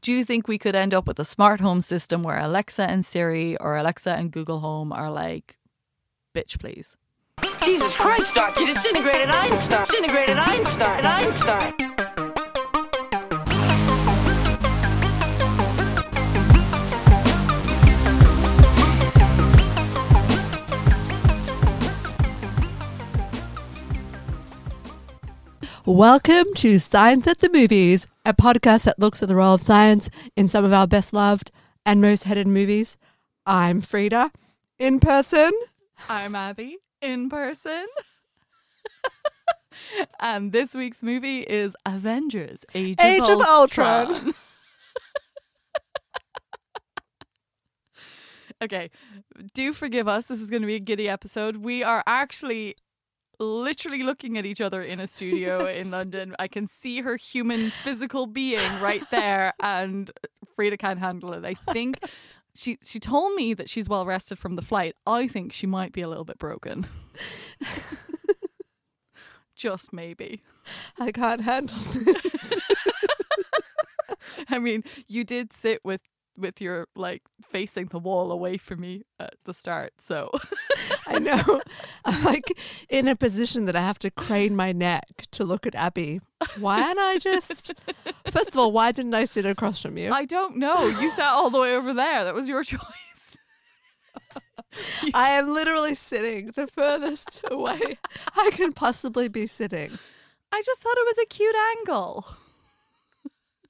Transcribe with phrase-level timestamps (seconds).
[0.00, 3.04] do you think we could end up with a smart home system where Alexa and
[3.04, 5.56] Siri or Alexa and Google Home are like,
[6.34, 6.96] bitch, please?
[7.62, 9.86] Jesus Christ, Doc, you disintegrated Einstein.
[9.86, 11.06] Disintegrated Einstein.
[11.06, 12.13] Einstein.
[25.86, 30.08] Welcome to Science at the Movies, a podcast that looks at the role of science
[30.34, 31.50] in some of our best loved
[31.84, 32.96] and most hated movies.
[33.44, 34.32] I'm Frida,
[34.78, 35.52] in person.
[36.08, 37.84] I'm Abby in person.
[40.20, 44.32] and this week's movie is Avengers Age, Age of, of Ultron.
[48.62, 48.90] okay,
[49.52, 50.24] do forgive us.
[50.24, 51.58] This is going to be a giddy episode.
[51.58, 52.76] We are actually
[53.38, 56.34] literally looking at each other in a studio in London.
[56.38, 60.10] I can see her human physical being right there, and
[60.56, 61.44] Frida can't handle it.
[61.44, 61.98] I think
[62.54, 64.96] she she told me that she's well rested from the flight.
[65.06, 66.86] I think she might be a little bit broken.
[69.56, 70.42] Just maybe.
[70.98, 72.54] I can't handle this.
[74.48, 76.00] I mean, you did sit with
[76.36, 80.30] with your like facing the wall away from me at the start, so
[81.14, 81.60] I know.
[82.04, 82.44] I'm like
[82.88, 86.20] in a position that I have to crane my neck to look at Abby.
[86.58, 87.74] Why aren't I just.
[88.30, 90.12] First of all, why didn't I sit across from you?
[90.12, 90.86] I don't know.
[90.86, 92.24] You sat all the way over there.
[92.24, 93.36] That was your choice.
[95.14, 97.98] I am literally sitting the furthest away
[98.36, 99.98] I can possibly be sitting.
[100.50, 102.26] I just thought it was a cute angle.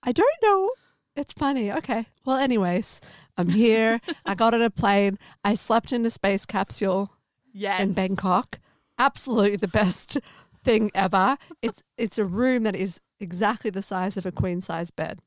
[0.02, 0.70] I don't know.
[1.16, 1.70] It's funny.
[1.70, 2.06] Okay.
[2.24, 3.00] Well, anyways,
[3.36, 4.00] I'm here.
[4.26, 5.18] I got on a plane.
[5.44, 7.13] I slept in a space capsule
[7.54, 7.80] Yes.
[7.80, 8.58] in Bangkok.
[8.98, 10.18] Absolutely the best
[10.64, 11.38] thing ever.
[11.62, 15.20] It's it's a room that is exactly the size of a queen size bed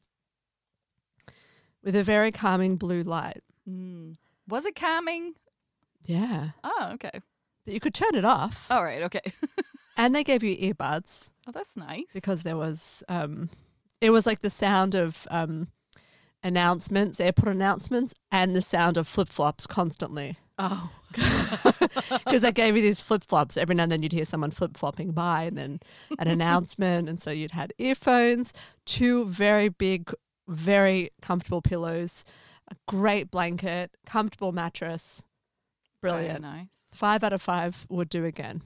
[1.84, 3.42] with a very calming blue light.
[3.68, 4.18] Mm.
[4.48, 5.34] Was it calming?
[6.06, 6.50] Yeah.
[6.64, 7.22] Oh, okay.
[7.66, 8.68] But you could turn it off.
[8.70, 9.02] All right.
[9.04, 9.22] Okay.
[10.00, 12.04] And they gave you earbuds Oh, that's nice.
[12.14, 13.50] because there was um
[14.00, 15.70] it was like the sound of um
[16.48, 20.38] announcements, airport announcements, and the sound of flip flops constantly.
[20.58, 23.58] oh, Because they gave you these flip flops.
[23.58, 25.80] Every now and then you'd hear someone flip flopping by and then
[26.20, 27.08] an announcement.
[27.10, 28.54] And so you'd had earphones,
[28.86, 30.12] two very big,
[30.48, 32.24] very comfortable pillows,
[32.70, 35.24] a great blanket, comfortable mattress.
[36.02, 36.42] very Brilliant.
[36.42, 36.68] nice.
[36.94, 38.62] Five out of five would do again.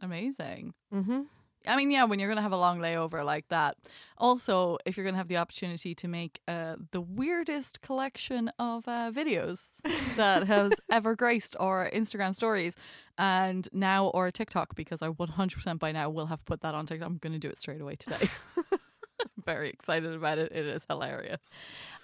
[0.00, 0.74] Amazing.
[0.94, 1.22] Mm-hmm.
[1.68, 3.76] I mean, yeah, when you're going to have a long layover like that.
[4.16, 8.88] Also, if you're going to have the opportunity to make uh, the weirdest collection of
[8.88, 9.72] uh, videos
[10.16, 12.74] that has ever graced our Instagram stories
[13.18, 17.06] and now or TikTok, because I 100% by now will have put that on TikTok.
[17.06, 18.28] I'm going to do it straight away today.
[19.44, 20.52] Very excited about it.
[20.52, 21.40] It is hilarious.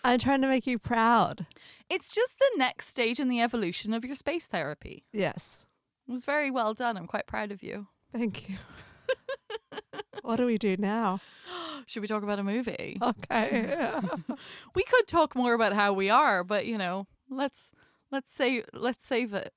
[0.04, 1.46] I'm trying to make you proud.
[1.88, 5.04] It's just the next stage in the evolution of your space therapy.
[5.12, 5.58] Yes.
[6.08, 6.96] It was very well done.
[6.96, 7.86] I'm quite proud of you.
[8.12, 8.56] Thank you.
[10.22, 11.20] what do we do now?
[11.86, 12.98] Should we talk about a movie?
[13.00, 13.76] Okay.
[14.74, 17.70] we could talk more about how we are, but you know, let's
[18.10, 19.52] let's say let's save it.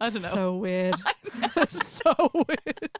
[0.00, 0.28] I don't know.
[0.28, 0.94] So weird.
[1.68, 2.98] so weird.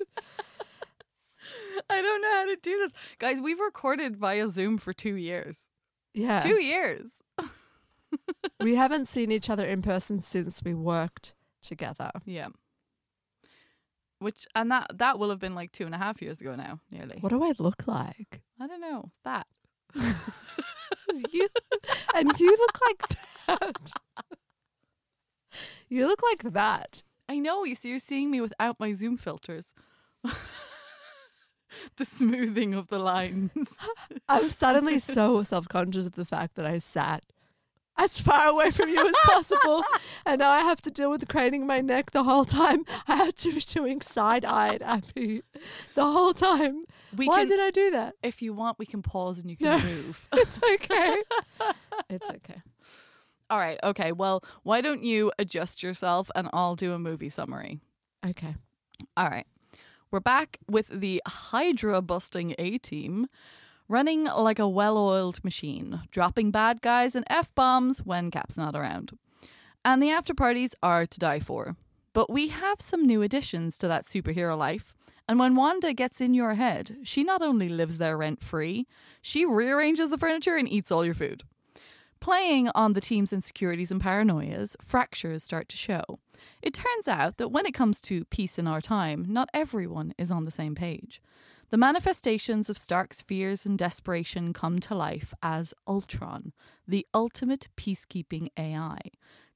[1.90, 2.92] I don't know how to do this.
[3.18, 5.68] Guys, we've recorded via Zoom for 2 years.
[6.12, 6.40] Yeah.
[6.40, 7.22] 2 years.
[8.60, 12.10] we haven't seen each other in person since we worked together.
[12.24, 12.48] Yeah.
[14.20, 16.80] Which and that that will have been like two and a half years ago now,
[16.90, 17.18] nearly.
[17.20, 18.40] What do I look like?
[18.60, 19.10] I don't know.
[19.24, 19.46] That.
[21.30, 21.48] You
[22.14, 23.02] and you look like
[23.46, 23.92] that.
[25.88, 27.02] You look like that.
[27.28, 29.72] I know, you see you're seeing me without my Zoom filters.
[31.96, 33.78] the smoothing of the lines.
[34.28, 37.24] I'm suddenly so self-conscious of the fact that I sat
[37.98, 39.82] as far away from you as possible,
[40.26, 42.84] and now I have to deal with craning my neck the whole time.
[43.06, 45.42] I have to be doing side-eyed Abby
[45.94, 46.82] the whole time.
[47.16, 48.14] We Why can, did I do that?
[48.22, 49.78] if you want, we can pause and you can No.
[49.80, 50.28] move.
[50.34, 51.16] It's okay.
[52.08, 52.62] it's okay.
[53.50, 53.78] All right.
[53.82, 54.12] Okay.
[54.12, 57.80] Well, why don't you adjust yourself and I'll do a movie summary.
[58.26, 58.54] Okay.
[59.16, 59.46] All right.
[60.10, 63.26] We're back with the Hydra busting A team
[63.88, 68.76] running like a well oiled machine, dropping bad guys and F bombs when Cap's not
[68.76, 69.18] around.
[69.84, 71.76] And the after parties are to die for.
[72.12, 74.92] But we have some new additions to that superhero life.
[75.28, 78.86] And when Wanda gets in your head, she not only lives there rent free,
[79.20, 81.44] she rearranges the furniture and eats all your food.
[82.20, 86.02] Playing on the team's insecurities and paranoias, fractures start to show.
[86.62, 90.30] It turns out that when it comes to peace in our time, not everyone is
[90.30, 91.20] on the same page.
[91.70, 96.54] The manifestations of Stark's fears and desperation come to life as Ultron,
[96.86, 98.98] the ultimate peacekeeping AI,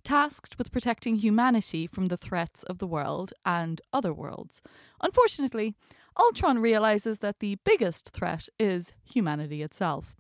[0.05, 4.61] tasked with protecting humanity from the threats of the world and other worlds.
[5.01, 5.75] Unfortunately,
[6.21, 10.15] Ultron realizes that the biggest threat is humanity itself.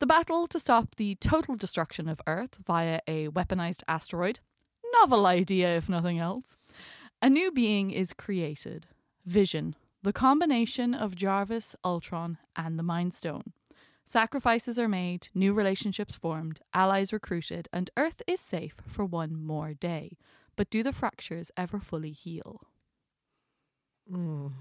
[0.00, 4.40] The battle to stop the total destruction of Earth via a weaponized asteroid.
[4.94, 6.56] Novel idea, if nothing else.
[7.22, 8.88] A new being is created
[9.26, 13.52] Vision, the combination of Jarvis, Ultron, and the Mind Stone.
[14.04, 19.74] Sacrifices are made, new relationships formed, allies recruited, and Earth is safe for one more
[19.74, 20.16] day.
[20.56, 22.62] But do the fractures ever fully heal?
[24.10, 24.52] Mm.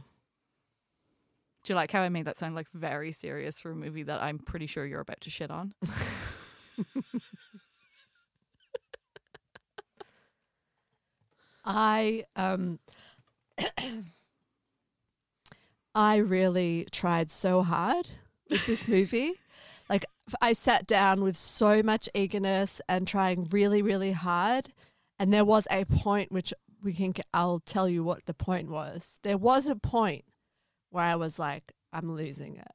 [1.64, 4.22] Do you like how I made that sound like very serious for a movie that
[4.22, 5.74] I'm pretty sure you're about to shit on?
[11.66, 12.80] I um
[15.96, 18.08] I really tried so hard
[18.50, 19.34] with this movie.
[19.90, 20.06] like
[20.42, 24.74] I sat down with so much eagerness and trying really really hard
[25.20, 27.14] and there was a point which we can.
[27.34, 29.20] I'll tell you what the point was.
[29.24, 30.24] There was a point
[30.90, 32.72] where I was like I'm losing it.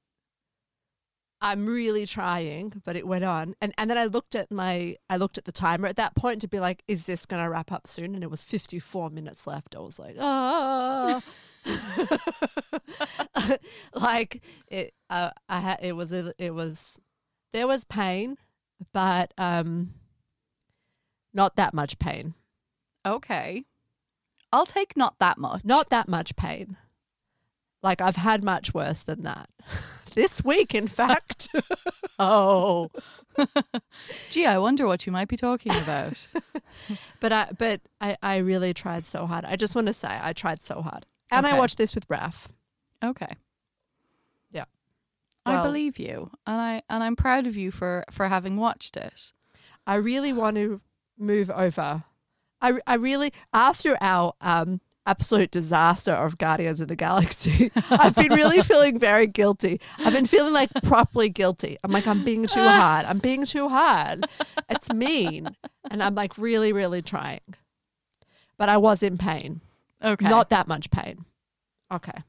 [1.40, 3.54] I'm really trying, but it went on.
[3.60, 6.40] And and then I looked at my I looked at the timer at that point
[6.42, 8.14] to be like, is this gonna wrap up soon?
[8.14, 9.74] And it was 54 minutes left.
[9.74, 11.22] I was like, ah.
[13.94, 16.98] like it uh, I had it was a, it was
[17.52, 18.36] there was pain,
[18.92, 19.94] but um
[21.32, 22.34] not that much pain.
[23.06, 23.64] Okay.
[24.52, 25.64] I'll take not that much.
[25.64, 26.76] Not that much pain.
[27.82, 29.48] Like I've had much worse than that.
[30.14, 31.48] this week, in fact.
[32.16, 32.90] Oh.
[34.30, 36.28] Gee, I wonder what you might be talking about.
[37.18, 39.44] but I but I, I really tried so hard.
[39.44, 41.06] I just want to say I tried so hard.
[41.30, 42.48] And I watched this with Raf.
[43.02, 43.34] Okay.
[44.50, 44.64] Yeah.
[45.46, 46.30] I believe you.
[46.46, 49.32] And I and I'm proud of you for for having watched it.
[49.86, 50.80] I really want to
[51.18, 52.04] move over.
[52.62, 58.32] I, I really after our um absolute disaster of Guardians of the Galaxy, I've been
[58.32, 59.80] really feeling very guilty.
[59.98, 61.76] I've been feeling like properly guilty.
[61.84, 63.04] I'm like I'm being too hard.
[63.04, 64.24] I'm being too hard.
[64.70, 65.54] It's mean,
[65.90, 67.40] and I'm like really really trying.
[68.56, 69.60] But I was in pain.
[70.04, 70.28] Okay.
[70.28, 71.24] Not that much pain.
[71.92, 72.22] Okay.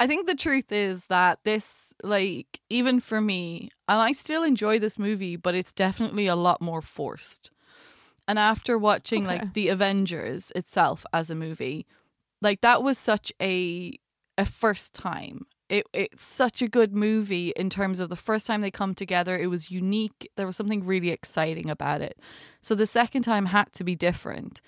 [0.00, 4.78] I think the truth is that this, like, even for me, and I still enjoy
[4.78, 7.50] this movie, but it's definitely a lot more forced.
[8.28, 9.34] And after watching Okay.
[9.38, 11.86] like the Avengers itself as a movie,
[12.40, 13.98] like that was such a
[14.38, 15.46] a first time.
[15.68, 19.36] It it's such a good movie in terms of the first time they come together.
[19.38, 20.30] It was unique.
[20.36, 22.18] There was something really exciting about it.
[22.60, 24.60] So the second time had to be different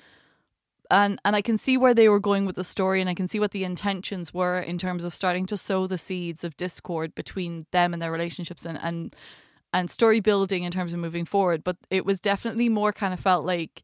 [0.91, 3.29] and and I can see where they were going with the story and I can
[3.29, 7.15] see what the intentions were in terms of starting to sow the seeds of discord
[7.15, 9.15] between them and their relationships and and
[9.73, 13.21] and story building in terms of moving forward but it was definitely more kind of
[13.21, 13.83] felt like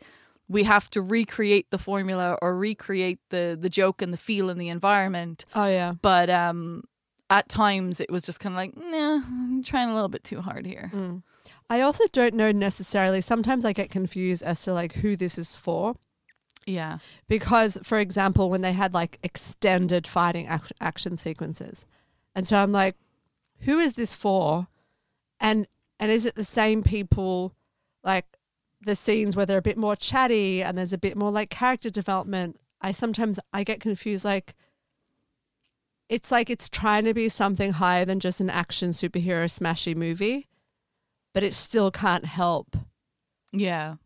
[0.48, 4.60] we have to recreate the formula or recreate the the joke and the feel and
[4.60, 5.94] the environment Oh yeah.
[6.02, 6.84] but um
[7.28, 10.40] at times it was just kind of like nah I'm trying a little bit too
[10.40, 11.22] hard here Mm.
[11.68, 13.20] I also don't know necessarily.
[13.20, 15.94] Sometimes I get confused as to like who this is for.
[16.66, 16.98] Yeah.
[17.28, 21.86] Because for example when they had like extended fighting ac- action sequences.
[22.34, 22.96] And so i'm like
[23.60, 24.68] who is this for?
[25.38, 25.66] And
[25.98, 27.54] and is it the same people
[28.02, 28.24] like
[28.82, 31.90] the scenes where they're a bit more chatty and there's a bit more like character
[31.90, 34.54] development i sometimes i get confused like
[36.08, 40.48] it's like it's trying to be something higher than just an action superhero smashy movie
[41.34, 42.74] but it still can't help
[43.52, 43.96] yeah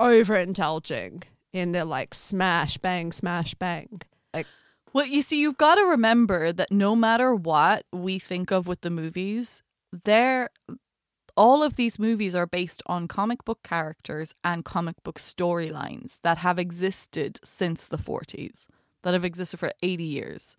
[0.00, 4.00] overindulging in the like smash bang smash bang.
[4.34, 4.46] Like
[4.92, 8.80] Well, you see, you've got to remember that no matter what we think of with
[8.80, 10.50] the movies, they're
[11.36, 16.38] all of these movies are based on comic book characters and comic book storylines that
[16.38, 18.66] have existed since the 40s,
[19.02, 20.56] that have existed for 80 years.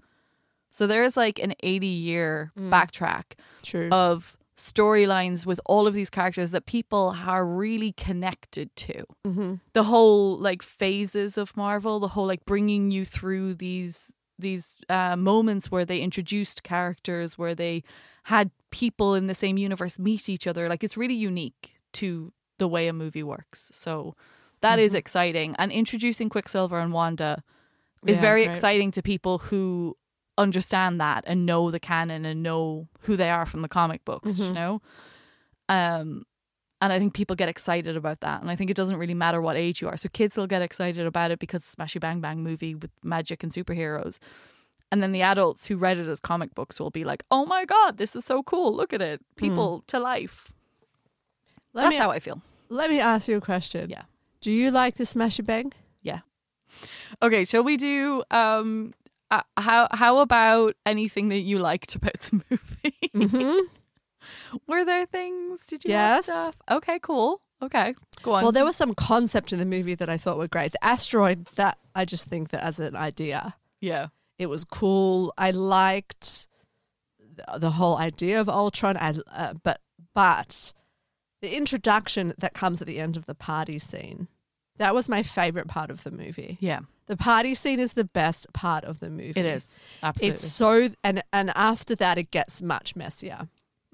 [0.71, 2.69] So there is like an 80 year mm.
[2.69, 3.89] backtrack true.
[3.91, 9.55] of storylines with all of these characters that people are really connected to mm-hmm.
[9.73, 15.15] the whole like phases of Marvel, the whole like bringing you through these these uh,
[15.15, 17.83] moments where they introduced characters, where they
[18.23, 20.67] had people in the same universe meet each other.
[20.67, 23.69] Like it's really unique to the way a movie works.
[23.73, 24.15] So
[24.61, 24.97] that is Mhm.
[24.97, 25.55] exciting.
[25.59, 27.43] And introducing Quicksilver and Wanda
[28.07, 28.55] is Yeah, very great.
[28.55, 29.95] exciting to people who
[30.41, 34.37] understand that and know the canon and know who they are from the comic books,
[34.39, 34.53] you Mhm.
[34.53, 34.81] know?
[35.69, 36.23] Um
[36.83, 38.41] and I think people get excited about that.
[38.41, 39.95] And I think it doesn't really matter what age you are.
[39.97, 43.51] So kids will get excited about it because Smashy Bang Bang movie with magic and
[43.53, 44.17] superheroes.
[44.93, 47.63] and then the adults who read it as comic books will be like, "Oh my
[47.63, 48.75] god, this is so cool!
[48.75, 50.51] Look at it, people to life."
[51.73, 52.41] Let That's me how I feel.
[52.67, 53.89] let me ask you a question.
[53.89, 54.03] Yeah.
[54.41, 55.71] Do you like the Smashy Bang?
[56.01, 56.21] Yeah.
[57.21, 58.93] Okay, shall we do um
[59.31, 62.97] uh, how how about anything that you liked about the movie?
[63.15, 63.59] Mm-hmm.
[64.67, 65.65] Were there things?
[65.65, 66.25] Did you Yes.
[66.25, 66.55] stuff?
[66.69, 67.41] Okay, cool.
[67.63, 68.41] Okay, go on.
[68.43, 70.71] Well, there was some concept in the movie that I thought were great.
[70.71, 74.07] The asteroid, that I just think that as an idea, yeah,
[74.39, 75.31] it was cool.
[75.37, 76.47] I liked
[77.19, 79.79] the, the whole idea of Ultron, I, uh, but
[80.15, 80.73] but
[81.43, 84.27] the introduction that comes at the end of the party scene,
[84.81, 86.57] that was my favorite part of the movie.
[86.59, 89.39] yeah, The party scene is the best part of the movie.
[89.39, 89.73] it is
[90.03, 90.33] absolutely.
[90.33, 93.47] It's so and and after that it gets much messier.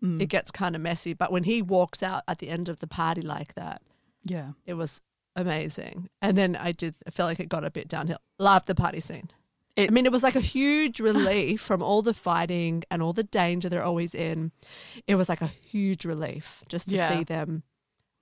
[0.04, 0.22] Mm.
[0.22, 2.88] It gets kind of messy, but when he walks out at the end of the
[2.88, 3.82] party like that,
[4.24, 5.02] yeah, it was
[5.36, 6.10] amazing.
[6.22, 8.20] And then I did I felt like it got a bit downhill.
[8.40, 9.30] Loved the party scene.
[9.80, 13.24] I mean, it was like a huge relief from all the fighting and all the
[13.24, 14.52] danger they're always in.
[15.06, 17.10] It was like a huge relief just to Yeah.
[17.10, 17.62] see them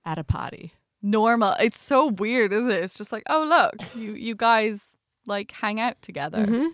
[0.04, 0.72] at a party.
[1.02, 1.54] Normal.
[1.60, 2.82] It's so weird, isn't it?
[2.82, 6.46] It's just like, oh look, you you guys like hang out together.
[6.46, 6.68] Mhm.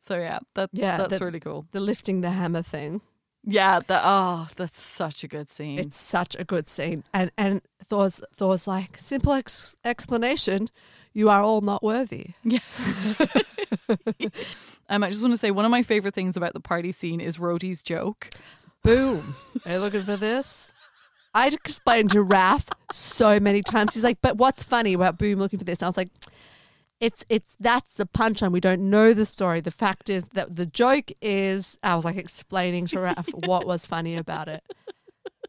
[0.00, 1.66] So yeah, that's Yeah, that's that- really cool.
[1.72, 3.00] The lifting the hammer thing.
[3.44, 5.78] Yeah, the oh, that's such a good scene.
[5.80, 7.02] It's such a good scene.
[7.12, 10.68] And and Thor's Thor's like simple ex- explanation.
[11.12, 12.30] You are all not worthy.
[12.44, 12.60] Yeah.
[14.88, 17.20] um, I just want to say one of my favorite things about the party scene
[17.20, 18.30] is Rhodey's joke.
[18.82, 19.34] Boom.
[19.66, 20.68] Are you looking for this?
[21.34, 23.94] I'd explained to Raph so many times.
[23.94, 25.80] He's like, but what's funny about Boom looking for this?
[25.80, 26.10] And I was like,
[27.00, 28.52] it's it's that's the punchline.
[28.52, 29.60] We don't know the story.
[29.60, 33.86] The fact is that the joke is I was like explaining to Raph what was
[33.86, 34.62] funny about it.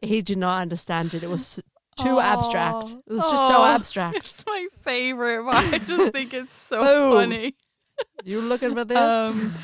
[0.02, 1.22] He did not understand it.
[1.22, 1.62] It was
[1.96, 2.96] too abstract.
[3.06, 4.16] It was just so abstract.
[4.16, 5.46] It's my favorite.
[5.48, 6.80] I just think it's so
[7.14, 7.54] funny.
[8.24, 8.96] You looking for this?
[8.96, 9.54] Um,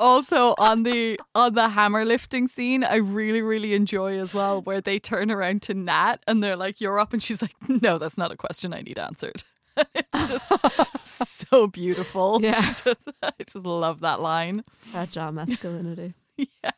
[0.00, 4.80] also on the on the hammer lifting scene, I really really enjoy as well where
[4.80, 8.18] they turn around to Nat and they're like, "You're up," and she's like, "No, that's
[8.18, 9.44] not a question I need answered."
[9.94, 12.40] it's just so beautiful.
[12.42, 12.58] Yeah.
[12.58, 14.64] I just, I just love that line.
[14.80, 16.14] Fragile masculinity.
[16.36, 16.70] yeah.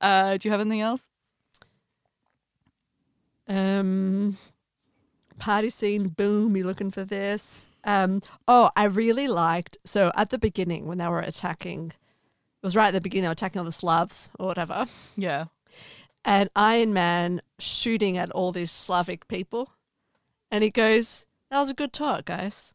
[0.00, 1.02] Uh, do you have anything else?
[3.48, 4.36] Um,
[5.38, 7.70] party scene, boom, you looking for this?
[7.82, 11.92] Um, oh, I really liked, so at the beginning when they were attacking,
[12.68, 15.46] was right at the beginning, they were attacking all the Slavs or whatever, Yeah.
[16.24, 19.70] and Iron Man shooting at all these Slavic people,
[20.50, 22.74] and he goes, that was a good talk, guys.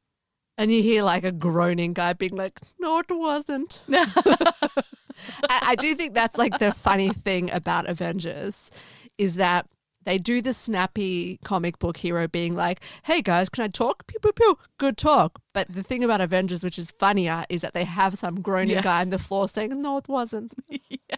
[0.58, 3.82] And you hear like a groaning guy being like, no, it wasn't.
[3.90, 4.72] I,
[5.50, 8.70] I do think that's like the funny thing about Avengers
[9.18, 9.66] is that
[10.06, 14.06] they do the snappy comic book hero being like, hey guys, can I talk?
[14.08, 14.58] Pew, pew, pew.
[14.78, 15.40] Good talk.
[15.54, 18.82] But the thing about Avengers, which is funnier, is that they have some groaning Yeah.
[18.82, 20.54] guy on the floor saying, no, it wasn't.
[20.90, 21.18] Yeah.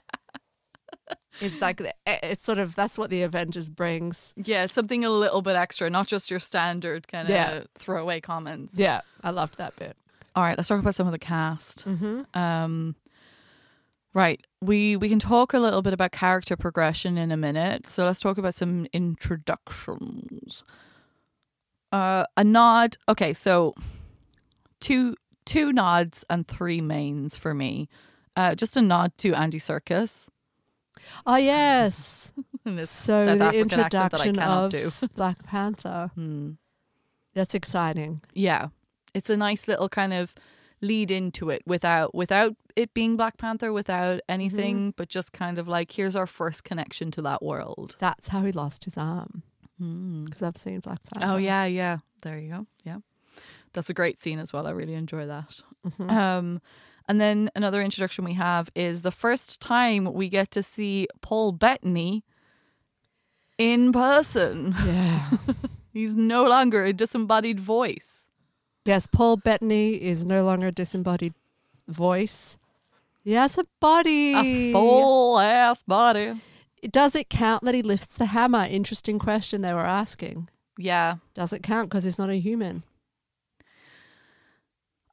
[1.41, 4.33] It's like, it's sort of, that's what the Avengers brings.
[4.37, 7.63] Yeah, something a little bit extra, not just your standard kind of Yeah.
[7.77, 8.73] throwaway comments.
[8.77, 9.97] Yeah, I loved that bit.
[10.35, 11.85] All right, let's talk about some of the cast.
[11.85, 12.21] Mm-hmm.
[12.39, 12.95] Um,
[14.15, 17.86] right, we we can talk a little bit about character progression in a minute.
[17.88, 20.63] So let's talk about some introductions.
[21.91, 22.98] Uh, a nod.
[23.07, 23.75] Okay, so
[24.79, 27.88] two two nods and three mains for me.
[28.36, 30.27] Uh, just a nod to Andy Serkis
[31.25, 32.34] Oh, yes.
[32.65, 35.07] so South the African accent that I introduction of do.
[35.15, 36.12] Black Panther.
[36.15, 36.51] Hmm.
[37.34, 38.22] That's exciting.
[38.34, 38.69] Yeah,
[39.13, 40.34] it's a nice little kind of
[40.82, 45.67] lead into it without without it being Black Panther, without anything, but just kind of
[45.67, 47.96] like here's our first connection to that world.
[48.00, 49.44] That's how he lost his arm.
[49.77, 51.34] Because I've seen Black Panther.
[51.34, 51.98] Oh yeah, yeah.
[52.22, 52.67] There you go.
[52.84, 52.98] Yeah,
[53.74, 54.67] that's a great scene as well.
[54.67, 55.62] I really enjoy that.
[55.88, 56.10] Mhm.
[56.12, 56.62] Um,
[57.08, 61.51] and then another introduction we have is the first time we get to see Paul
[61.51, 62.24] Bettany
[63.58, 64.75] in person.
[64.86, 65.29] Yeah.
[65.94, 68.27] He's no longer a disembodied voice.
[68.85, 71.33] Yes, Paul Bettany is no longer a disembodied
[71.87, 72.57] voice.
[73.23, 74.33] He has a body.
[74.35, 76.33] A full ass body.
[76.89, 78.65] Does it count that he lifts the hammer?
[78.65, 80.49] Interesting question they were asking.
[80.77, 82.83] Yeah, Does it count because he's not a human?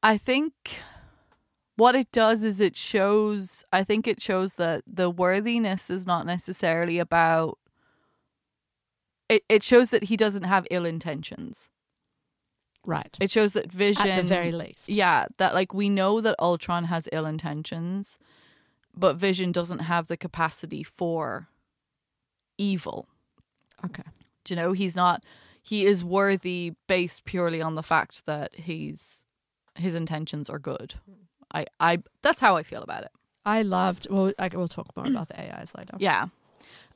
[0.02, 0.52] I think
[1.76, 6.26] what it does is it shows I think it shows that the worthiness is not
[6.26, 7.58] necessarily about
[9.28, 11.70] it it shows that he doesn't have ill intentions.
[12.84, 13.16] Right.
[13.20, 14.88] It shows that vision At the very least.
[14.88, 18.18] Yeah, that like we know that Ultron has ill intentions,
[18.94, 21.48] but Vision doesn't have the capacity for
[22.58, 23.08] evil.
[23.84, 24.02] Okay.
[24.44, 25.24] Do you know, he's not
[25.62, 29.26] he is worthy based purely on the fact that he's
[29.76, 30.94] his intentions are good.
[31.54, 33.10] I, I that's how I feel about it.
[33.44, 34.08] I loved.
[34.10, 35.94] Well, I, we'll talk more about the AIs later.
[35.98, 36.26] Yeah.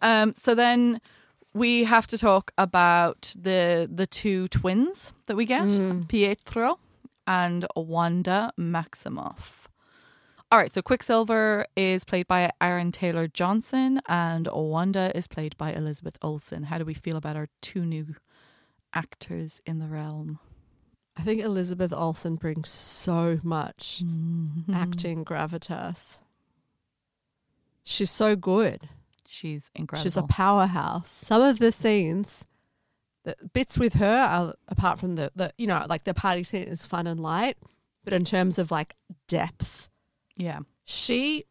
[0.02, 0.34] Um.
[0.34, 1.00] So then
[1.56, 5.68] we have to talk about the the two twins that we get,
[6.08, 6.78] Pietro
[7.26, 9.66] and Wanda Maximoff.
[10.52, 15.72] All right, so Quicksilver is played by Aaron Taylor Johnson, and Wanda is played by
[15.72, 16.64] Elizabeth Olsen.
[16.64, 18.14] How do we feel about our two new
[18.94, 20.38] actors in the realm?
[21.16, 24.72] I think Elizabeth Olsen brings so much Mm-hmm.
[24.74, 26.20] acting gravitas.
[27.82, 28.88] She's so good.
[29.28, 30.02] She's incredible.
[30.02, 31.10] She's a powerhouse.
[31.10, 32.44] Some of the scenes,
[33.24, 36.62] the bits with her, are, apart from the, the you know like the party scene
[36.64, 37.56] is fun and light,
[38.04, 38.94] but in terms of like
[39.28, 39.88] depth,
[40.36, 41.44] yeah, she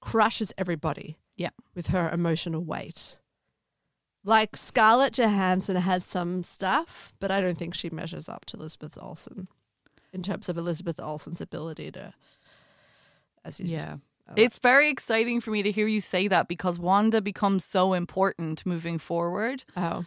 [0.00, 1.16] crushes everybody.
[1.36, 1.50] Yeah.
[1.72, 3.20] with her emotional weight.
[4.24, 8.98] Like Scarlett Johansson has some stuff, but I don't think she measures up to Elizabeth
[9.00, 9.46] Olsen
[10.12, 12.12] in terms of Elizabeth Olsen's ability to,
[13.44, 13.98] as you yeah.
[14.36, 18.64] It's very exciting for me to hear you say that because Wanda becomes so important
[18.66, 19.64] moving forward.
[19.76, 20.04] oh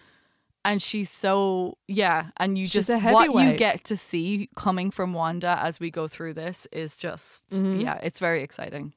[0.64, 5.12] and she's so yeah and you She's just what you get to see coming from
[5.12, 7.82] wanda as we go through this is just Mhm.
[7.82, 8.94] yeah it's very exciting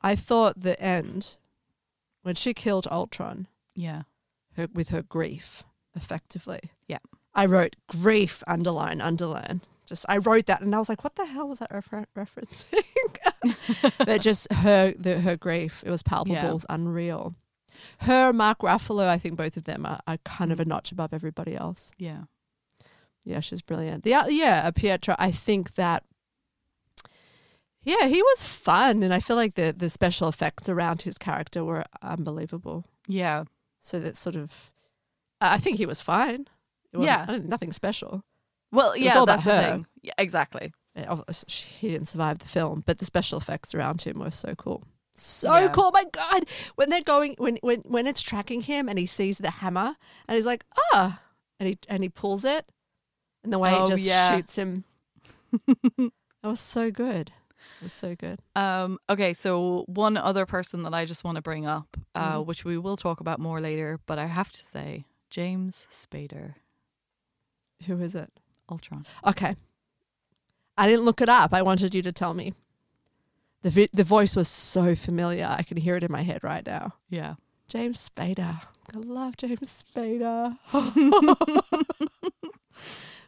[0.00, 1.36] I thought the end
[2.22, 4.04] when she killed Ultron yeah
[4.56, 5.62] her, with her grief,
[5.94, 6.60] effectively.
[6.88, 7.00] Yeah.
[7.34, 9.60] I wrote grief underline underline.
[9.86, 12.84] Just I wrote that and I was like, what the hell was that refer- referencing?
[14.06, 16.48] but just her the, her grief, it was palpable, Yeah.
[16.48, 17.34] it was unreal.
[17.98, 21.12] Her, Mark Ruffalo, I think both of them are, are kind of a notch above
[21.12, 21.92] everybody else.
[21.98, 22.22] yeah
[23.24, 24.04] Yeah, she's brilliant.
[24.04, 26.02] The, o- yeah, uh, Pietro, I think that,
[27.82, 29.02] yeah, he was fun.
[29.02, 32.84] And I feel like the, the special effects around his character were unbelievable.
[33.06, 33.44] yeah
[33.82, 34.72] So that sort of,
[35.40, 36.46] I I think he was fine.
[36.96, 37.38] Yeah.
[37.44, 38.22] Nothing special.
[38.74, 39.72] Well yeah all that's about the her.
[39.74, 41.50] thing yeah exactly obvi-
[41.80, 44.84] He didn't survive the film, but the special effects around him were so cool.
[45.14, 45.68] So Yeah.
[45.72, 45.90] cool!
[45.92, 46.44] My God,
[46.76, 49.96] when they're going, when when when it's tracking him, and he sees the hammer,
[50.28, 51.20] and he's like, ah,
[51.58, 52.64] and he and he pulls it,
[53.42, 54.30] and the way Oh, it just yeah.
[54.36, 54.84] shoots him.
[55.66, 56.10] that
[56.42, 57.32] was so good.
[57.80, 58.38] It was so good.
[58.56, 62.46] um okay so one other person that i just want to bring up uh Mhm.
[62.46, 66.54] which we will talk about more later but i have to say james spader
[67.86, 68.30] Who is it?
[68.70, 69.56] Ultron Okay,
[70.76, 71.52] I didn't look it up.
[71.54, 72.52] I wanted you to tell me.
[73.62, 75.46] the vi- The voice was so familiar.
[75.58, 76.94] I can hear it in my head right now.
[77.08, 77.34] yeah
[77.68, 78.60] James Spader.
[78.94, 80.58] I love James Spader.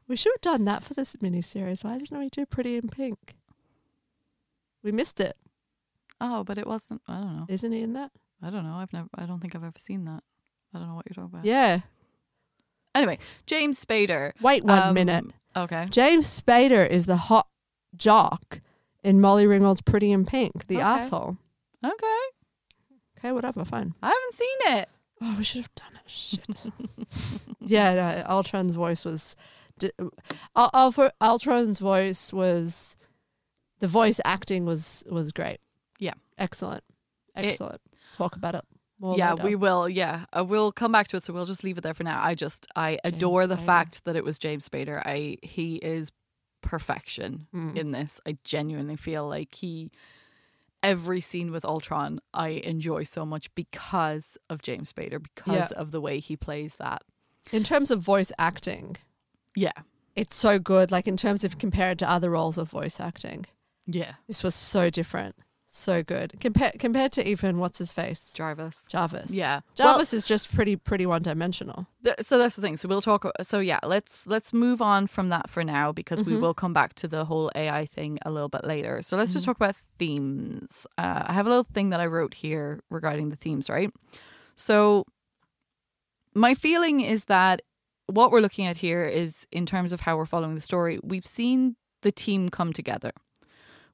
[0.08, 1.82] we should have done that for this miniseries.
[1.84, 3.34] Why didn't we do Pretty in Pink?
[4.82, 5.36] We missed it.
[6.20, 8.10] oh but it wasn't i don't know Isn't he in that?
[8.42, 10.22] i don't know i've never i don't think i've ever seen that
[10.72, 11.80] i don't know what you're talking about Yeah.
[12.96, 15.24] Anyway james spader Wait one Um, minute.
[15.56, 17.46] okay James Spader is the hot
[17.96, 18.60] jock
[19.02, 20.84] in Molly Ringwald's Pretty in Pink, the Okay.
[20.84, 21.36] asshole.
[21.84, 22.18] okay
[23.18, 23.94] Okay, whatever, fine.
[24.02, 24.88] I haven't seen it.
[25.22, 26.10] Oh, we should have done it.
[26.10, 26.46] Shit.
[27.60, 29.34] yeah, no, Ultron's voice was.
[30.54, 32.96] Ultron's voice was.
[33.80, 35.58] The voice acting was was great.
[35.98, 36.14] Yeah.
[36.38, 36.84] excellent,
[37.36, 37.80] It- excellent.
[38.16, 38.64] Talk about it.
[38.98, 39.88] More yeah, we will.
[39.88, 41.24] Yeah, uh, we'll come back to it.
[41.24, 42.22] So we'll just leave it there for now.
[42.22, 43.66] I just I James adore the Spader.
[43.66, 45.02] fact that it was James Spader.
[45.04, 46.10] I he is
[46.62, 47.76] perfection Mm.
[47.76, 48.20] in this.
[48.26, 49.90] I genuinely feel like he
[50.82, 56.00] every scene with Ultron I enjoy so much because of James Spader because of the
[56.00, 57.02] way he plays that.
[57.52, 58.96] In terms of voice acting,
[59.54, 59.72] Yeah.
[60.14, 60.90] it's so good.
[60.90, 63.46] Like in terms of compared to other roles of voice acting,
[63.86, 64.14] Yeah.
[64.26, 65.36] this was so different,
[65.76, 66.34] so good.
[66.40, 68.82] Compared compared to even what's his face, Jarvis.
[68.88, 69.30] Jarvis.
[69.30, 69.60] Yeah.
[69.78, 71.86] Well, Jarvis is just pretty pretty one dimensional.
[72.04, 72.76] Th- so that's the thing.
[72.76, 73.24] So we'll talk.
[73.42, 76.40] So yeah, let's let's move on from that for now because we Mhm.
[76.40, 79.02] will come back to the whole AI thing a little bit later.
[79.02, 79.46] So let's just Mhm.
[79.46, 80.86] talk about themes.
[80.98, 83.68] Uh, I have a little thing that I wrote here regarding the themes.
[83.68, 83.90] Right.
[84.56, 85.04] So
[86.34, 87.62] my feeling is that
[88.06, 90.98] what we're looking at here is in terms of how we're following the story.
[91.02, 93.10] We've seen the team come together.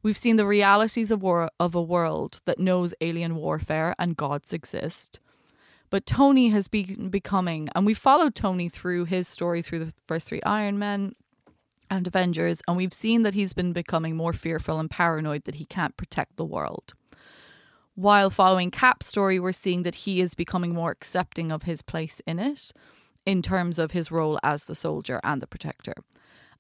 [0.02, 4.52] We've seen the realities of war of a world that knows alien warfare and gods
[4.52, 5.20] exist.
[5.90, 10.26] But Tony has been becoming, and we followed Tony through his story through the first
[10.26, 11.12] three Iron Men
[11.90, 15.66] and Avengers, and we've seen that he's been becoming more fearful and paranoid that he
[15.66, 16.94] can't protect the world.
[17.94, 22.22] While following Cap's story, we're seeing that he is becoming more accepting of his place
[22.26, 22.72] in it
[23.26, 25.94] in terms of his role as the soldier and the protector.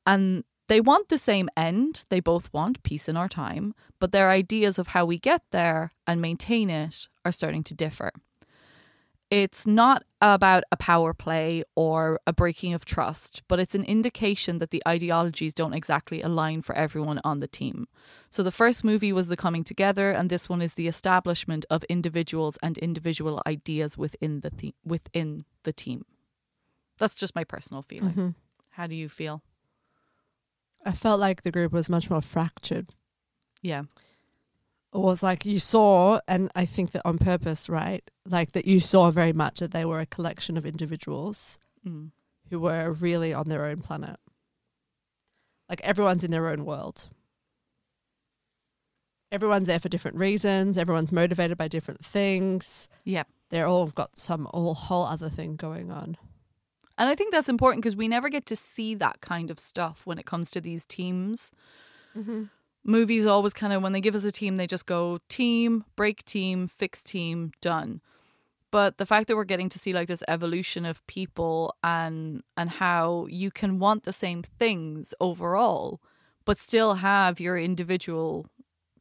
[0.06, 2.04] And they want the same end.
[2.08, 5.90] They both want peace in our time, but their ideas of how we get there
[6.06, 8.12] and maintain it are starting to differ.
[9.30, 14.58] It's not about a power play or a breaking of trust, but it's an indication
[14.58, 17.88] that the ideologies don't exactly align for everyone on the team.
[18.28, 21.82] So the first movie was the coming together, and this one is the establishment of
[21.84, 26.04] individuals and individual ideas within the the- within the team.
[26.98, 28.10] That's just my personal feeling.
[28.10, 28.28] Mm-hmm.
[28.72, 29.42] How do you feel?
[30.84, 32.90] I felt like the group was much more fractured.
[33.60, 33.82] Yeah.
[34.94, 38.02] It was like you saw, and I think that on purpose, right?
[38.26, 42.10] Like that you saw very much that they were a collection of individuals Mm.
[42.50, 44.18] who were really on their own planet.
[45.68, 47.08] Like everyone's in their own world.
[49.32, 50.76] Everyone's there for different reasons.
[50.76, 52.88] Everyone's motivated by different things.
[53.04, 53.24] Yeah.
[53.48, 56.16] They're all got some all whole other thing going on.
[56.98, 60.02] And I think that's important because we never get to see that kind of stuff
[60.04, 61.52] when it comes to these teams.
[62.16, 62.44] Mm-hmm.
[62.84, 66.24] Movies always kind of, when they give us a team, they just go team, break
[66.24, 68.00] team, fix team, done.
[68.72, 72.70] But the fact that we're getting to see like this evolution of people and and
[72.70, 76.00] how you can want the same things overall,
[76.46, 78.46] but still have your individual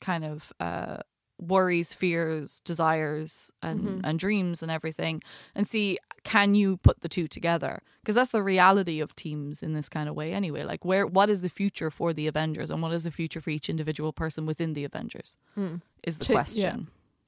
[0.02, 0.98] kind of uh,
[1.40, 5.24] worries, fears, desires, and and dreams and everything,
[5.56, 7.82] and see can you put the two together?
[8.02, 10.64] Because that's the reality of teams in this kind of way, anyway.
[10.64, 13.50] Like, where what is the future for the Avengers, and what is the future for
[13.50, 15.38] each individual person within the Avengers?
[15.56, 15.76] Hmm.
[16.04, 16.38] Is the Te- yeah.
[16.38, 16.88] question.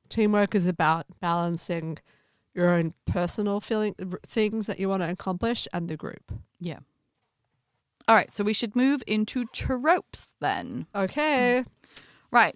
[0.09, 1.97] Teamwork is about balancing
[2.53, 3.95] your own personal feeling
[4.27, 6.31] things that you want to accomplish and the group.
[6.59, 6.79] Yeah.
[8.07, 10.87] All right, so we should move into tropes then.
[10.93, 11.61] Okay.
[11.61, 11.69] Hmm.
[12.31, 12.55] Right.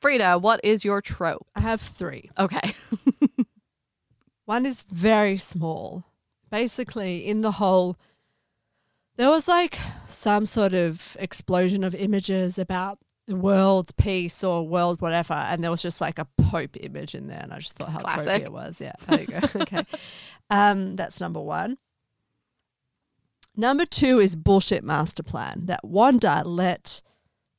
[0.00, 1.46] Frida, what is your trope?
[1.54, 2.30] I have three.
[2.38, 2.74] Okay.
[4.52, 6.04] One is very small.
[6.50, 7.96] Basically, in the whole,
[9.16, 15.00] there was like some sort of explosion of images about the world's peace or world
[15.00, 17.88] whatever, and there was just like a Pope image in there, and I just thought
[17.88, 18.42] how Classic.
[18.42, 18.78] tropey it was.
[18.78, 19.40] Yeah, there you go.
[19.62, 19.86] okay,
[20.50, 21.78] um, that's number one.
[23.56, 27.00] Number two is bullshit master plan that Wanda let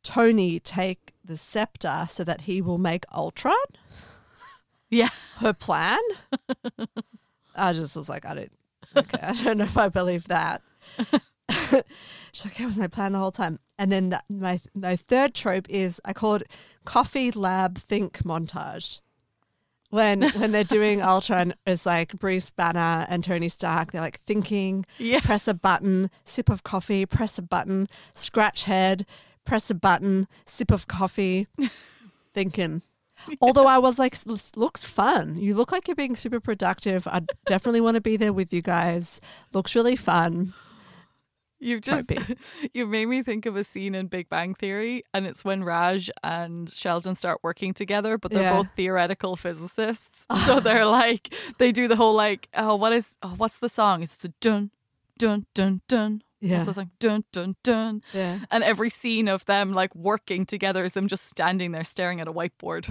[0.03, 3.55] Tony take the scepter so that he will make Ultron
[4.93, 5.09] yeah.
[5.37, 5.99] her plan.
[7.55, 8.51] I just was like, I don't,
[8.97, 10.61] okay, I don't know if I believe that.
[12.31, 13.59] She's like, that was my plan the whole time.
[13.77, 16.43] And then that, my my third trope is I call it
[16.85, 19.01] coffee lab think montage.
[19.89, 23.91] When when they're doing Ultron, it's like Bruce Banner and Tony Stark.
[23.91, 25.19] They're like thinking, Yeah.
[25.21, 29.05] press a button, sip of coffee, press a button, scratch head,
[29.45, 31.47] press a button, sip of coffee,
[32.33, 32.81] thinking.
[33.41, 34.15] Although I was like,
[34.55, 35.37] looks fun.
[35.37, 37.07] You look like you're being super productive.
[37.07, 39.21] I definitely want to be there with you guys.
[39.53, 40.53] Looks really fun.
[41.59, 42.11] You've just
[42.73, 46.09] you made me think of a scene in Big Bang Theory, and it's when Raj
[46.21, 48.57] and Sheldon start working together, but they're Yeah.
[48.57, 50.25] both theoretical physicists.
[50.45, 54.03] so they're like they do the whole like, oh, what is oh, what's the song?
[54.03, 54.71] It's the dun
[55.17, 56.22] dun dun dun.
[56.43, 56.57] Yeah.
[56.57, 56.91] What's the song?
[56.99, 58.01] Dun dun dun.
[58.13, 58.39] Yeah.
[58.51, 62.27] And every scene of them like working together is them just standing there staring at
[62.27, 62.85] a whiteboard.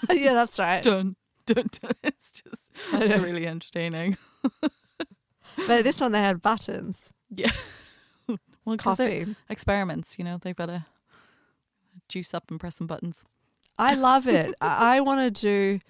[0.10, 0.82] yeah, that's right.
[0.82, 1.14] dun
[1.44, 1.92] dun dun.
[2.02, 4.16] It's just it's really entertaining.
[5.66, 7.12] But this one they had buttons.
[7.28, 7.50] Yeah.
[8.64, 9.26] well, Coffee.
[9.50, 10.86] experiments, you know, they've got to
[12.08, 13.24] juice up and press some buttons.
[13.76, 14.54] I love it.
[14.60, 15.80] I, I want to do.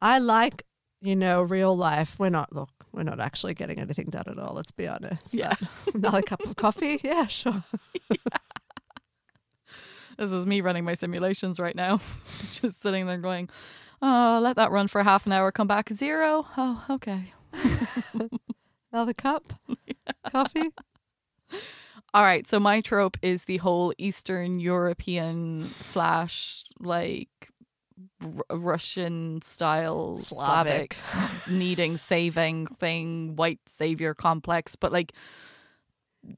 [0.00, 0.64] I like
[1.00, 2.18] you know real life.
[2.18, 2.70] We're not look.
[2.92, 4.54] We're not actually getting anything done at all.
[4.54, 5.34] Let's be honest.
[5.34, 5.54] Yeah.
[5.94, 7.00] Another cup of coffee.
[7.04, 7.62] Yeah, sure.
[8.10, 8.16] Yeah.
[10.18, 12.00] This is me running my simulations right now.
[12.50, 13.50] Just sitting there going,
[14.00, 16.46] oh, let that run for half an hour, come back zero.
[16.56, 17.34] Oh, okay.
[18.90, 19.52] Another cup.
[20.32, 20.70] Coffee.
[22.14, 22.46] All right.
[22.48, 27.50] So my trope is the whole Eastern European slash like
[28.22, 30.94] R- Russian style Slavic.
[30.94, 34.76] Slavic, needing saving thing, white savior complex.
[34.76, 35.12] But like,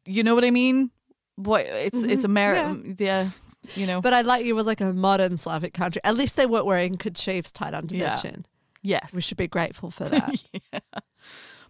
[0.04, 0.90] you know what I mean?
[1.36, 2.24] What it's it's mm-hmm.
[2.24, 2.94] American.
[2.94, 3.30] Mm, yeah.
[3.74, 4.00] You know.
[4.00, 6.00] But I'd like it was like a modern Slavic country.
[6.04, 8.08] At least they weren't wearing kerchiefs tied under Yeah.
[8.08, 8.46] their chin.
[8.82, 9.12] yes.
[9.12, 10.42] We should be grateful for that.
[10.72, 10.80] yeah.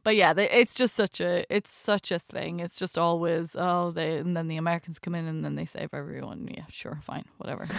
[0.04, 2.60] But yeah, they, it's just such a it's such a thing.
[2.60, 5.90] It's just always oh they and then the Americans come in and then they save
[5.92, 6.48] everyone.
[6.50, 7.66] Yeah, sure, fine, whatever.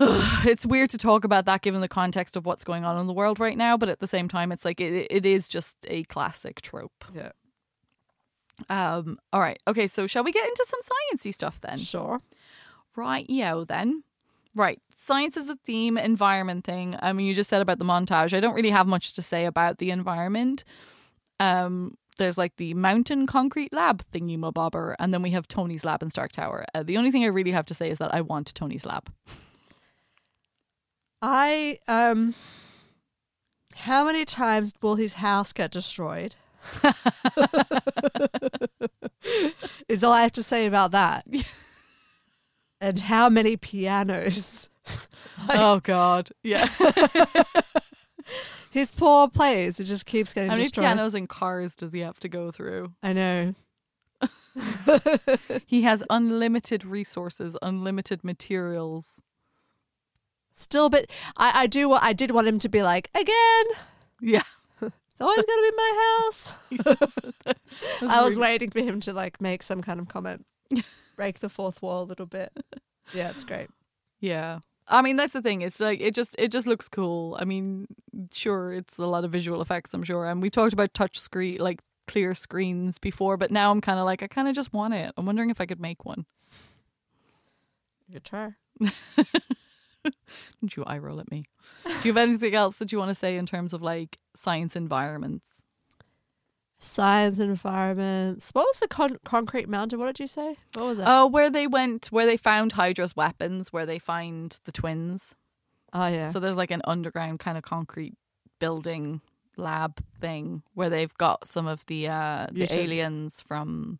[0.46, 3.12] it's weird to talk about that given the context of what's going on in the
[3.12, 6.04] world right now, but at the same time, it's like it, it is just a
[6.04, 7.04] classic trope.
[7.14, 7.30] yeah.
[8.68, 11.78] Um, all right, okay, so shall we get into some sciencey stuff then?
[11.78, 12.20] Sure.
[12.96, 13.62] Right, Yeah.
[13.66, 14.02] then.
[14.54, 16.96] Right, science is a theme, environment thing.
[17.00, 18.36] I mean, you just said about the montage.
[18.36, 20.64] I don't really have much to say about the environment.
[21.38, 26.02] Um, there's like the mountain concrete lab thingy mabobber, and then we have Tony's lab
[26.02, 26.64] in Stark Tower.
[26.74, 29.12] Uh, the only thing I really have to say is that I want Tony's lab.
[31.22, 32.34] I um
[33.74, 36.34] How many times will his house get destroyed?
[39.88, 41.26] is all I have to say about that.
[42.80, 44.68] and how many pianos?
[45.50, 46.68] oh God, yeah.
[48.70, 50.84] His poor plays, it just keeps getting How many destroyed.
[50.84, 52.92] pianos and cars does he have to go through?
[53.02, 53.54] I know.
[55.66, 59.20] He has unlimited resources, unlimited materials.
[60.58, 61.92] Still, but I, I do.
[61.92, 63.66] I did want him to be like again.
[64.20, 64.42] Yeah.
[65.10, 66.52] It's always gonna be my house.
[68.02, 70.46] I was waiting for him to like make some kind of comment,
[71.16, 72.52] break the fourth wall a little bit.
[73.12, 73.68] Yeah, it's great.
[74.20, 74.60] Yeah.
[74.86, 75.62] I mean that's the thing.
[75.62, 77.36] It's like it just it just looks cool.
[77.40, 77.88] I mean,
[78.32, 80.24] sure, it's a lot of visual effects, I'm sure.
[80.24, 84.04] And we talked about touch screen like clear screens before, but now I'm kind of
[84.04, 85.12] like I kind of just want it.
[85.16, 86.26] I'm wondering if I could make one.
[88.12, 88.54] Good try.
[90.60, 91.44] Did you eye roll at me?
[91.84, 94.76] Do you have anything else that you want to say in terms of like science
[94.76, 95.62] environments?
[96.80, 98.50] Science environments.
[98.52, 99.98] What was the con- concrete mountain?
[99.98, 100.56] What did you say?
[100.74, 101.06] What was that?
[101.08, 105.34] Oh, where they went, where they found Hydra's weapons, where they find the twins.
[105.92, 106.24] Oh yeah.
[106.24, 108.14] So there's like an underground kind of concrete
[108.60, 109.20] building
[109.56, 113.98] lab thing where they've got some of the uh the aliens from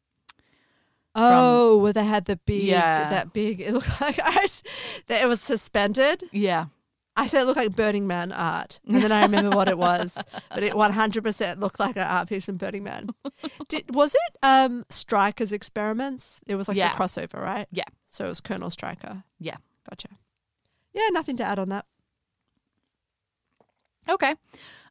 [1.20, 3.10] oh, where they had the big, Yeah.
[3.10, 3.60] that big.
[3.60, 4.46] It looked like I,
[5.06, 6.24] that it was suspended.
[6.32, 6.66] yeah
[7.16, 10.16] I said it looked like Burning Man art, and then I remember what it was,
[10.54, 13.08] but it 100% looked like an art piece from Burning Man.
[13.66, 16.40] Did, was it um, Stryker's experiments?
[16.46, 16.92] It was like Yeah.
[16.92, 17.66] the crossover, right?
[17.72, 17.82] Yeah.
[18.06, 19.24] So it was Colonel Striker.
[19.40, 19.56] Yeah.
[19.90, 20.08] Gotcha.
[20.94, 21.86] Yeah, nothing to add on that.
[24.08, 24.34] okay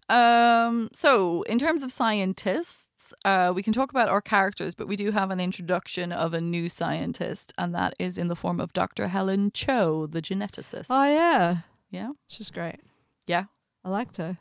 [0.09, 4.95] um so in terms of scientists uh we can talk about our characters but we
[4.95, 8.71] do have an introduction of a new scientist and that is in the form of
[8.73, 10.87] dr helen cho the geneticist.
[10.89, 11.57] Oh, yeah.
[11.89, 12.11] yeah.
[12.27, 12.79] She's great.
[13.27, 13.45] yeah.
[13.83, 14.37] I liked her.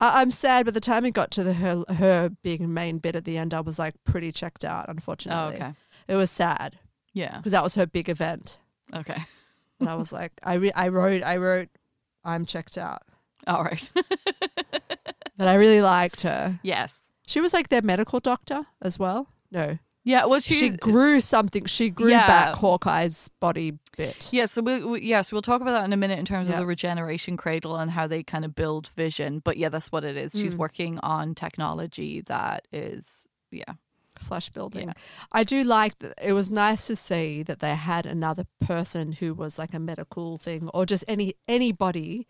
[0.00, 3.14] I- I'm sad, by the time it got to the her her big main bit
[3.16, 4.86] at the end, I was like pretty checked out.
[4.88, 5.74] oh, Unfortunately, okay.
[6.08, 6.78] It was sad.
[7.12, 7.36] Yeah.
[7.36, 8.58] Because that was her big event,
[8.94, 9.22] okay.
[9.78, 11.68] And I was like, I re- I wrote I wrote,
[12.24, 13.02] I'm checked out,
[13.46, 13.90] all right
[15.36, 16.58] but I really liked her.
[16.62, 19.28] yes She was like their medical doctor as well.
[19.50, 21.64] No, yeah well she, she, grew something.
[21.66, 22.26] She grew Yeah.
[22.26, 24.28] back Hawkeye's body bit.
[24.32, 26.48] Yeah, so we, we yeah, so we'll talk about that in a minute in terms
[26.48, 26.54] Yeah.
[26.54, 29.40] of the regeneration cradle and how they kind of build vision.
[29.40, 30.32] But yeah, that's what it is.
[30.32, 30.58] She's Mm.
[30.58, 33.74] working on technology that is yeah.
[34.18, 34.88] flesh building.
[34.88, 34.92] Yeah.
[35.32, 36.14] I do like that.
[36.22, 40.38] It was nice to see that they had another person who was like a medical
[40.38, 42.26] thing or just any anybody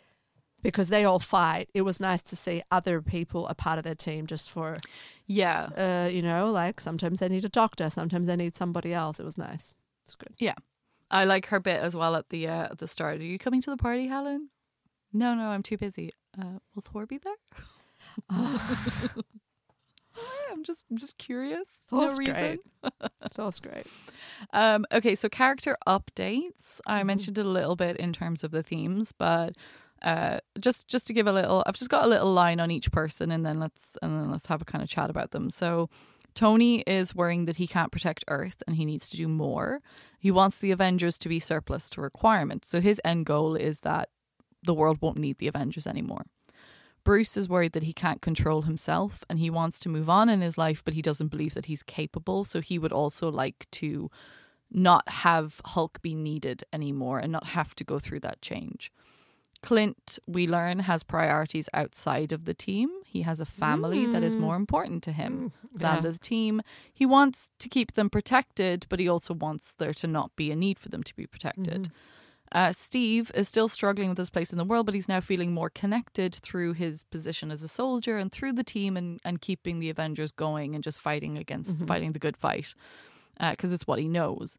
[0.63, 1.69] because they all fight.
[1.75, 4.77] It was nice to see other people a part of their team just for
[5.27, 5.69] Yeah.
[5.77, 9.21] uh, you know, like sometimes they need a doctor, sometimes they need somebody else.
[9.21, 9.73] It was nice.
[10.05, 10.35] It's good.
[10.39, 10.55] Yeah,
[11.11, 13.21] I like her bit as well at the uh, at the start.
[13.21, 14.51] Are you coming to the party, Helen?
[15.13, 16.13] No, no, I'm too busy.
[16.41, 17.35] Uh, will Thor be there?
[20.53, 21.67] I'm just I'm just curious.
[21.89, 22.59] Thor's no reason.
[22.83, 23.39] great.
[23.39, 23.87] Was great.
[24.53, 26.81] Um, okay, so character updates.
[26.87, 27.07] I Mhm.
[27.07, 29.55] mentioned it a little bit in terms of the themes, but
[30.03, 32.91] uh, just just to give a little, I've just got a little line on each
[32.91, 35.51] person, and then let's and then let's have a kind of chat about them.
[35.51, 35.89] So.
[36.33, 39.81] Tony is worrying that he can't protect Earth and he needs to do more.
[40.21, 42.69] He wants the Avengers to be surplus to requirements.
[42.69, 44.11] So his end goal is that
[44.63, 46.27] the world won't need the Avengers anymore.
[47.03, 50.41] Bruce is worried that he can't control himself and he wants to move on in
[50.41, 52.45] his life, but he doesn't believe that he's capable.
[52.45, 54.11] So he would also like to
[54.71, 58.93] not have Hulk be needed anymore and not have to go through that change.
[59.63, 62.89] Clint, we learn, has priorities outside of the team.
[63.05, 64.41] He has a family that is mm.
[64.41, 66.11] more important to him mm, than Yeah.
[66.11, 66.63] the team.
[66.93, 70.57] He wants to keep them protected, but he also wants there to not be a
[70.57, 71.83] need for them to be protected.
[71.83, 71.93] Mm-hmm.
[72.53, 75.53] Uh, Steve is still struggling with his place in the world, but he's now feeling
[75.53, 79.79] more connected through his position as a soldier and through the team and, and keeping
[79.79, 81.87] the Avengers going and just fighting against mm-hmm.
[81.87, 82.75] fighting the good fight
[83.39, 84.59] uh, because it's what he knows.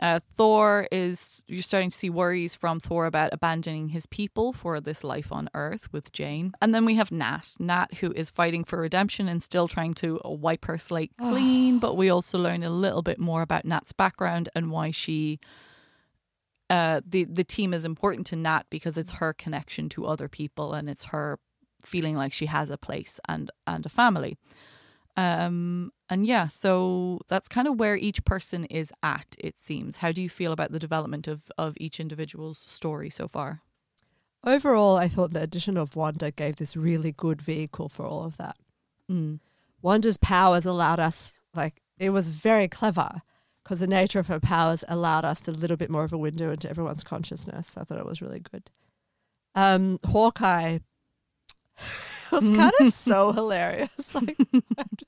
[0.00, 4.80] Uh, Thor is you're starting to see worries from Thor about abandoning his people for
[4.80, 8.64] this life on Earth with Jane, and then we have Nat, Nat who is fighting
[8.64, 11.78] for redemption and still trying to wipe her slate clean.
[11.78, 15.38] but we also learn a little bit more about Nat's background and why she
[16.70, 20.72] uh, the the team is important to Nat because it's her connection to other people
[20.72, 21.38] and it's her
[21.84, 24.38] feeling like she has a place and and a family.
[25.20, 29.36] Um and yeah, so that's kind of where each person is at.
[29.38, 29.98] It seems.
[29.98, 33.62] How do you feel about the development of of each individual's story so far?
[34.42, 38.38] Overall, I thought the addition of Wanda gave this really good vehicle for all of
[38.38, 38.56] that.
[39.10, 39.40] Mm.
[39.82, 43.22] Wanda's powers allowed us, like, it was very clever
[43.62, 46.50] because the nature of her powers allowed us a little bit more of a window
[46.50, 47.76] into everyone's consciousness.
[47.76, 48.70] I thought it was really good.
[49.54, 50.78] Um, Hawkeye,
[52.32, 54.14] it was kind of so hilarious.
[54.76, 55.04] Like,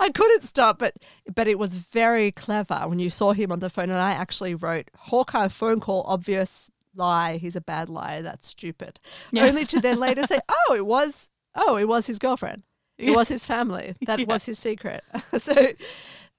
[0.00, 0.94] I couldn't stop, but
[1.34, 3.90] but it was very clever when you saw him on the phone.
[3.90, 7.36] And I actually wrote Hawkeye phone call, obvious lie.
[7.36, 8.22] He's a bad liar.
[8.22, 8.98] That's stupid.
[9.30, 9.44] Yeah.
[9.44, 12.62] Only to then later say, oh, it was oh, it was his girlfriend.
[12.96, 13.14] It Yeah.
[13.16, 13.94] was his family.
[14.06, 14.24] That Yeah.
[14.26, 15.04] was his secret.
[15.38, 15.54] so,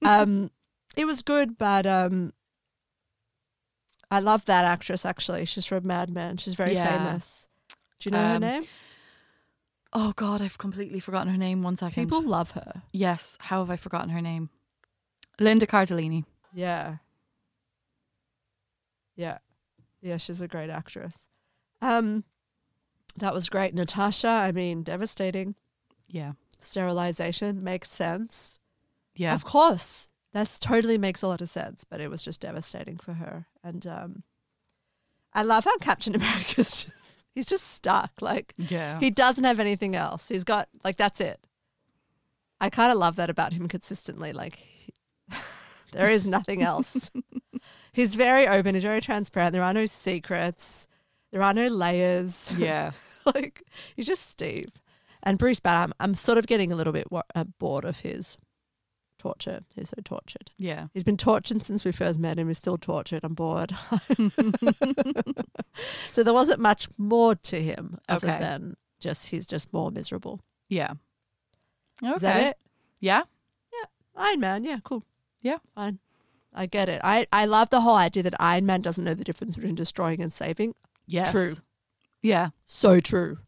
[0.04, 0.50] um,
[0.96, 2.32] it was good, but um,
[4.10, 5.04] I love that actress.
[5.06, 6.36] Actually, she's from Mad Men.
[6.36, 7.48] She's very famous.
[8.00, 8.64] Do you know her Um, name?
[9.94, 11.62] Oh God, I've completely forgotten her name.
[11.62, 12.02] One second.
[12.04, 12.82] People love her.
[12.92, 13.36] Yes.
[13.40, 14.50] How have I forgotten her name?
[15.38, 16.24] Linda Cardellini.
[16.52, 16.96] Yeah.
[19.16, 19.38] Yeah.
[20.02, 21.26] Yeah, she's a great actress.
[21.80, 22.24] Um
[23.16, 23.74] that was great.
[23.74, 25.54] Natasha, I mean, devastating.
[26.08, 26.32] Yeah.
[26.58, 28.58] Sterilization makes sense.
[29.14, 29.34] Yeah.
[29.34, 30.08] Of course.
[30.32, 33.46] That's totally makes a lot of sense, but it was just devastating for her.
[33.62, 34.22] And um
[35.32, 37.03] I love how Captain America's just
[37.34, 38.12] he's just stuck.
[38.20, 38.98] Like Yeah.
[39.00, 40.28] he doesn't have anything else.
[40.28, 41.40] He's got like that's it.
[42.60, 44.32] I kind of love that about him consistently.
[44.32, 44.92] Like he-
[45.92, 47.10] there is nothing else.
[47.92, 48.74] he's very open.
[48.74, 49.52] He's very transparent.
[49.52, 50.86] There are no secrets.
[51.32, 52.54] There are no layers.
[52.56, 52.92] yeah.
[53.34, 53.62] like
[53.96, 54.68] he's just Steve.
[55.22, 58.36] And Bruce Banner, I'm, I'm sort of getting a little bit uh, bored of his
[59.24, 59.60] torture.
[59.74, 60.50] He's so tortured.
[60.58, 60.88] Yeah.
[60.92, 62.48] He's been tortured since we first met him.
[62.48, 63.24] He's still tortured.
[63.24, 63.72] I'm bored.
[66.12, 68.38] so there wasn't much more to him other Okay.
[68.38, 70.40] than just he's just more miserable.
[70.68, 70.92] Yeah.
[72.02, 72.12] Okay.
[72.14, 72.56] Is that it?
[73.00, 73.22] Yeah.
[73.72, 73.86] Yeah.
[74.14, 75.04] Iron Man, yeah, cool.
[75.40, 75.58] Yeah.
[75.74, 76.00] Fine.
[76.52, 77.00] I get it.
[77.02, 80.20] I, I love the whole idea that Iron Man doesn't know the difference between destroying
[80.20, 80.74] and saving.
[81.06, 81.32] Yes.
[81.32, 81.56] True.
[82.22, 82.50] Yeah.
[82.66, 83.38] So true.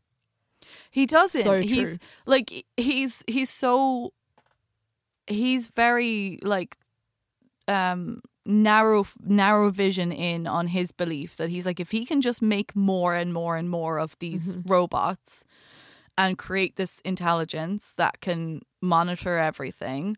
[0.90, 1.42] He doesn't.
[1.42, 1.96] So he's true.
[2.24, 4.12] like he's he's so
[5.26, 6.76] he's very like
[7.68, 12.40] um narrow narrow vision in on his belief that he's like if he can just
[12.40, 14.68] make more and more and more of these Mm-hmm.
[14.72, 15.44] robots
[16.16, 20.16] and create this intelligence that can monitor everything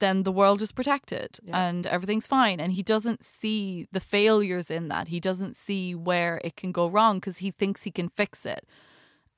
[0.00, 1.66] then the world is protected Yeah.
[1.68, 6.40] and everything's fine and he doesn't see the failures in that he doesn't see where
[6.44, 8.64] it can go wrong because he thinks he can fix it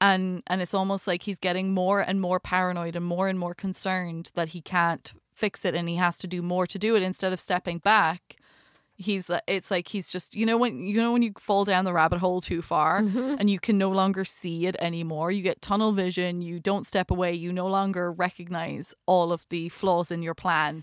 [0.01, 3.55] and and it's almost like he's getting more and more paranoid and more and more
[3.55, 7.03] concerned that he can't fix it and he has to do more to do it
[7.03, 8.37] instead of stepping back
[8.99, 11.85] he's uh, it's like he's just you know when you know when you fall down
[11.85, 15.61] the rabbit hole too far and you can no longer see it anymore you get
[15.61, 20.23] tunnel vision you don't step away you no longer recognize all of the flaws in
[20.23, 20.83] your plan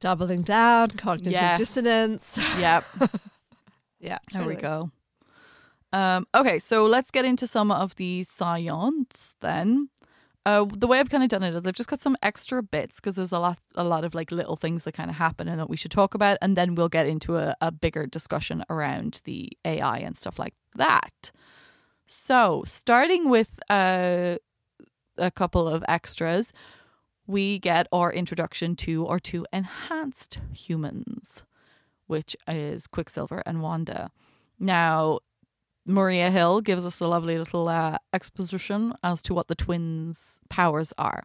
[0.00, 1.58] Doubling down, cognitive Yes.
[1.58, 2.38] dissonance.
[2.58, 2.84] yep
[4.00, 4.18] yeah.
[4.32, 4.90] There we go.
[5.92, 9.88] Um, okay, so let's get into some of the science then.
[10.46, 12.96] Uh, the way I've kind of done it is I've just got some extra bits
[12.96, 15.60] because there's a lot, a lot of like little things that kind of happen and
[15.60, 19.20] that we should talk about, and then we'll get into a, a bigger discussion around
[19.24, 21.30] the AI and stuff like that.
[22.06, 24.36] So, starting with uh,
[25.18, 26.52] a couple of extras,
[27.26, 31.42] we get our introduction to or to enhanced humans
[32.08, 34.10] which is Quicksilver and Wanda.
[34.58, 35.20] Now,
[35.88, 40.92] Maria Hill gives us a lovely little uh, exposition as to what the twins' powers
[40.98, 41.24] are.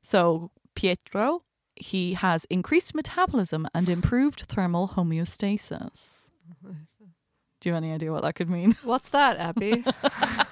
[0.00, 1.42] So, Pietro,
[1.76, 6.30] he has increased metabolism and improved thermal homeostasis.
[6.64, 8.76] Do you have any idea what that could mean?
[8.82, 9.84] What's that, Abby?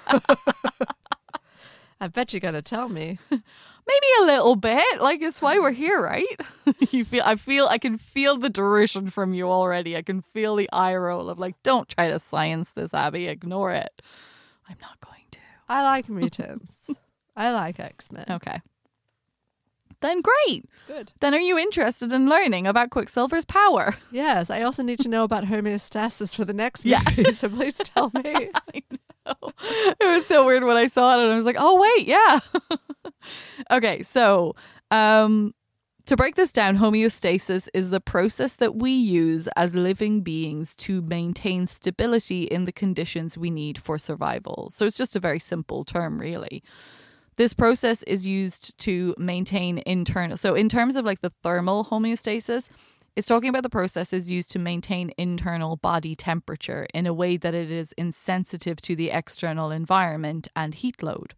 [2.01, 3.19] I bet you're to tell me.
[3.31, 4.99] Maybe a little bit.
[4.99, 6.25] Like it's why we're here, right?
[6.91, 9.95] you feel I feel I can feel the derision from you already.
[9.95, 13.27] I can feel the eye roll of like, don't try to science this, Abby.
[13.27, 14.01] Ignore it.
[14.67, 15.39] I'm not going to.
[15.69, 16.89] I like mutants.
[17.35, 18.25] I like X Men.
[18.29, 18.61] Okay.
[20.01, 20.65] Then great.
[20.87, 21.11] Good.
[21.19, 23.95] Then are you interested in learning about Quicksilver's power?
[24.11, 27.01] Yes, I also need to know about homeostasis for the next Yeah.
[27.15, 28.49] movie, so please tell me.
[29.99, 32.39] It was so weird when I saw it and I was like, oh wait, yeah.
[33.71, 34.55] okay, so
[34.89, 35.53] um
[36.05, 41.01] to break this down, homeostasis is the process that we use as living beings to
[41.01, 44.69] maintain stability in the conditions we need for survival.
[44.71, 46.63] So it's just a very simple term, really.
[47.37, 50.37] This process is used to maintain internal.
[50.37, 52.69] So, in terms of like the thermal homeostasis,
[53.15, 57.53] it's talking about the processes used to maintain internal body temperature in a way that
[57.53, 61.33] it is insensitive to the external environment and heat load.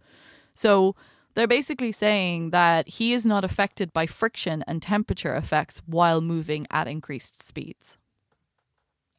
[0.53, 0.95] So,
[1.35, 6.67] they're basically saying that he is not affected by friction and temperature effects while moving
[6.69, 7.97] at increased speeds.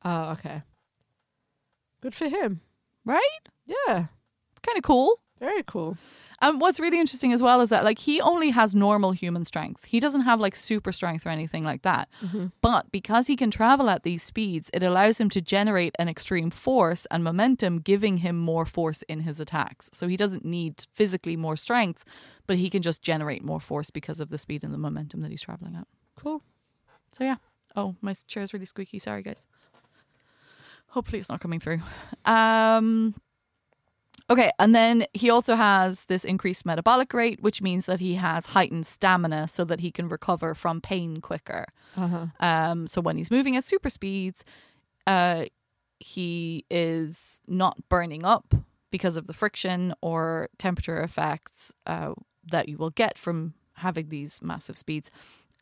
[0.05, 0.63] Oh, okay.
[2.01, 2.61] Good for him.
[3.05, 3.41] Right?
[3.67, 4.07] Yeah.
[4.53, 5.19] It's kind of cool.
[5.41, 5.97] Very cool.
[6.45, 9.87] And what's really interesting as well is that like he only has normal human strength.
[9.87, 12.11] He doesn't have like super strength or anything like that.
[12.61, 16.51] But because he can travel at these speeds, it allows him to generate an extreme
[16.51, 19.89] force and momentum, giving him more force in his attacks.
[19.95, 22.05] So he doesn't need physically more strength,
[22.47, 25.31] but he can just generate more force because of the speed and the momentum that
[25.31, 25.87] he's traveling at.
[26.15, 26.43] Cool.
[27.13, 27.37] So yeah.
[27.75, 28.99] Oh, my chair's really squeaky.
[28.99, 29.47] Sorry, guys.
[30.89, 31.81] Hopefully, it's not coming through.
[32.27, 33.15] Um,
[34.31, 38.47] okay, and then he also has this increased metabolic rate, which means that he has
[38.47, 41.67] heightened stamina, so that he can recover from pain quicker.
[41.97, 42.27] Uh-huh.
[42.41, 44.45] Um, so when he's moving at super speeds,
[45.07, 45.45] uh,
[46.01, 48.55] he is not burning up
[48.91, 52.15] because of the friction or temperature effects uh,
[52.51, 55.11] that you will get from having these massive speeds.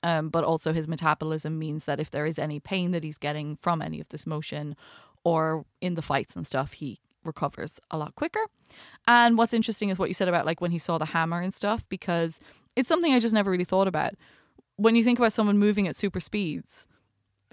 [0.02, 3.56] Um, but also his metabolism means that if there is any pain that he's getting
[3.56, 4.74] from any of this motion
[5.22, 8.44] or in the fights and stuff, he recovers a lot quicker.
[9.06, 11.52] And what's interesting is what you said about like when he saw the hammer and
[11.52, 12.40] stuff, because
[12.76, 14.14] it's something I just never really thought about.
[14.76, 16.86] When you think about someone moving at super speeds,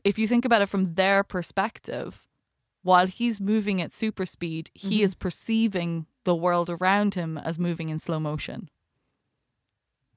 [0.03, 2.25] if you think about it from their perspective,
[2.81, 5.03] while he's moving at super speed, he mm-hmm.
[5.03, 8.69] is perceiving the world around him as moving in slow motion.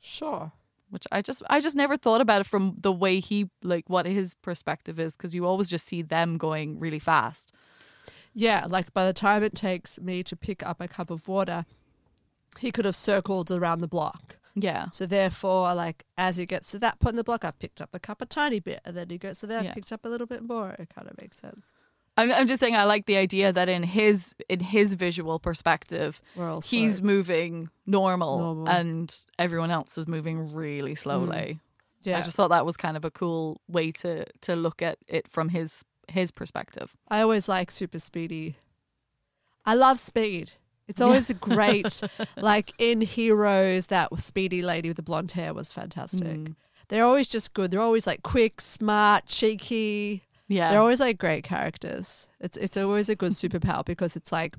[0.00, 0.52] Sure.
[0.90, 4.04] Which I just I just never thought about it from the way he like what
[4.04, 7.50] his perspective is because you always just see them going really fast.
[8.34, 11.64] Yeah, like by the time it takes me to pick up a cup of water,
[12.58, 14.36] he could have circled around the block.
[14.54, 14.86] Yeah.
[14.90, 17.90] So therefore, like as he gets to that point in the block, I've picked up
[17.92, 19.74] the cup a tiny bit, and then he goes to there, Yeah.
[19.74, 20.70] picked up a little bit more.
[20.78, 21.72] It kind of makes sense.
[22.18, 26.20] I'm, I'm just saying I like the idea that in his in his visual perspective,
[26.62, 27.06] he's slow.
[27.06, 28.68] moving normal, Normal.
[28.68, 30.98] and everyone else is moving really mm.
[30.98, 31.60] slowly.
[32.02, 32.18] yeah.
[32.18, 35.26] I just thought that was kind of a cool way to to look at it
[35.30, 36.94] from his his perspective.
[37.08, 38.56] I always like super speedy.
[39.64, 40.52] I love speed.
[40.88, 42.00] It's always a great,
[42.36, 46.26] like in Heroes, that speedy lady with the blonde hair was fantastic.
[46.26, 46.56] Mm.
[46.88, 47.70] They're always just good.
[47.70, 50.24] They're always like quick, smart, cheeky.
[50.48, 50.70] Yeah.
[50.70, 52.28] They're always like great characters.
[52.40, 54.56] It's it's always a good superpower because it's like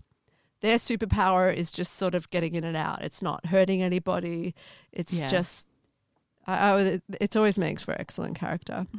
[0.61, 3.03] their superpower is just sort of getting in and out.
[3.03, 4.55] It's not hurting anybody.
[4.93, 5.27] It's Yeah.
[5.27, 5.67] just,
[6.47, 8.87] I, I, it, it always makes for excellent character.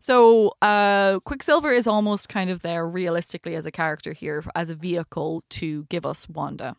[0.00, 4.74] So, uh, Quicksilver is almost kind of there realistically as a character here, as a
[4.74, 6.76] vehicle to give us Wanda.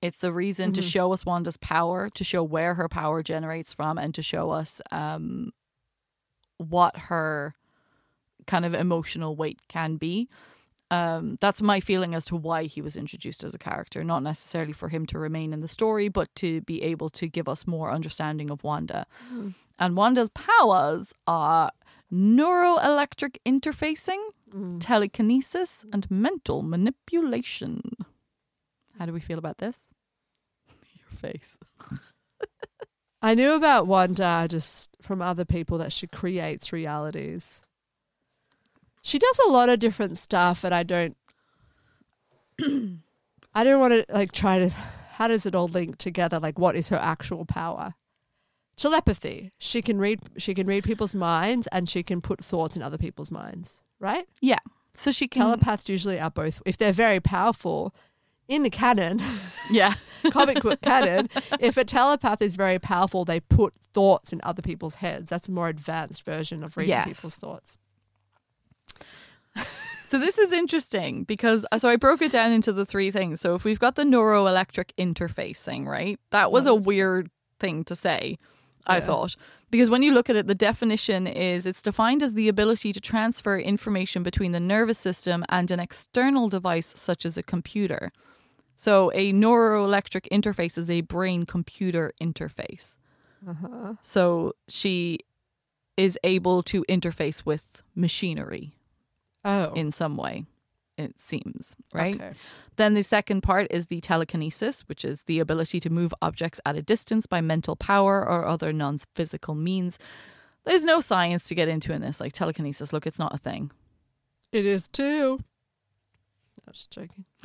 [0.00, 3.96] It's a reason to show us Wanda's power, to show where her power generates from,
[3.96, 5.52] and to show us um,
[6.58, 7.54] what her
[8.48, 10.28] kind of emotional weight can be.
[10.90, 14.72] Um, that's my feeling as to why he was introduced as a character, not necessarily
[14.72, 17.92] for him to remain in the story, but to be able to give us more
[17.92, 19.06] understanding of Wanda.
[19.78, 21.70] And Wanda's powers are
[22.12, 24.20] neuroelectric interfacing,
[24.52, 24.78] mm.
[24.80, 27.80] telekinesis, and mental manipulation.
[28.98, 29.88] How do we feel about this?
[30.98, 31.56] Your face.
[33.22, 37.62] I knew about Wanda just from other people that she creates realities.
[39.00, 41.16] She does a lot of different stuff, and I don't.
[43.54, 44.68] I don't want to like try to.
[44.68, 46.40] How does it all link together?
[46.40, 47.94] Like, what is her actual power?
[48.76, 49.52] Telepathy.
[49.58, 50.20] She can read.
[50.38, 53.82] She can read people's minds, and she can put thoughts in other people's minds.
[54.00, 54.26] Right?
[54.40, 54.58] Yeah.
[54.94, 55.42] So she can.
[55.42, 56.60] Telepaths usually are both.
[56.66, 57.94] If they're very powerful,
[58.48, 59.20] in the canon,
[59.70, 59.94] yeah.
[60.30, 61.28] comic book canon,
[61.60, 65.30] if a telepath is very powerful, they put thoughts in other people's heads.
[65.30, 67.06] That's a more advanced version of reading Yes.
[67.08, 67.78] people's thoughts.
[70.04, 73.40] So this is interesting because uh, so I broke it down into the three things.
[73.40, 76.20] So if we've got the neuroelectric interfacing, right?
[76.30, 78.38] That was a weird thing to say,
[78.86, 79.00] I Yeah.
[79.06, 79.36] thought.
[79.70, 83.00] Because when you look at it, the definition is it's defined as the ability to
[83.00, 88.12] transfer information between the nervous system and an external device such as a computer.
[88.76, 92.96] So a neuroelectric interface is a brain computer interface.
[93.48, 93.94] Uh-huh.
[94.02, 95.20] So she
[95.96, 98.74] is able to interface with machinery
[99.44, 100.44] Oh, in some way,
[101.02, 102.14] it seems, right?
[102.14, 102.32] Okay.
[102.76, 106.76] Then the second part is the telekinesis, which is the ability to move objects at
[106.76, 109.98] a distance by mental power or other non physical means.
[110.64, 112.92] There's no science to get into in this, like telekinesis.
[112.92, 113.70] Look, it's not a thing.
[114.52, 115.40] It is too.
[116.66, 117.24] I was joking.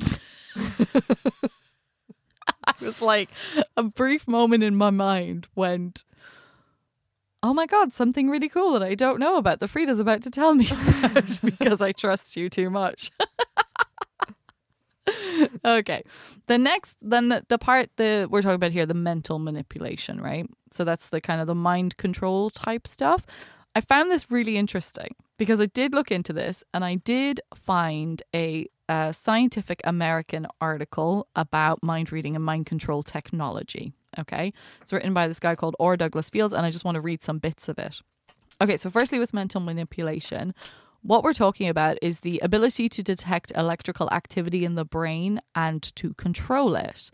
[2.64, 3.30] I was like,
[3.76, 6.04] a brief moment in my mind went,
[7.42, 10.30] oh my God, something really cool that I don't know about that Frida's about to
[10.30, 10.68] tell me
[11.04, 13.10] about because I trust you too much.
[15.64, 16.02] okay.
[16.46, 20.48] The next, then the, the part that we're talking about here, the mental manipulation, right?
[20.72, 23.24] So that's the kind of the mind control type stuff.
[23.74, 28.22] I found this really interesting because I did look into this and I did find
[28.34, 33.92] a a Scientific American article about mind reading and mind control technology.
[34.18, 34.52] Okay.
[34.80, 35.96] It's written by this guy called R.
[35.96, 38.00] Douglas Fields, and I just want to read some bits of it.
[38.60, 38.76] Okay.
[38.76, 40.54] So, firstly, with mental manipulation,
[41.02, 45.82] what we're talking about is the ability to detect electrical activity in the brain and
[45.96, 47.10] to control it.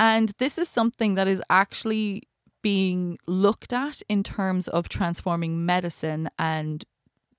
[0.00, 2.24] And this is something that is actually
[2.62, 6.84] being looked at in terms of transforming medicine and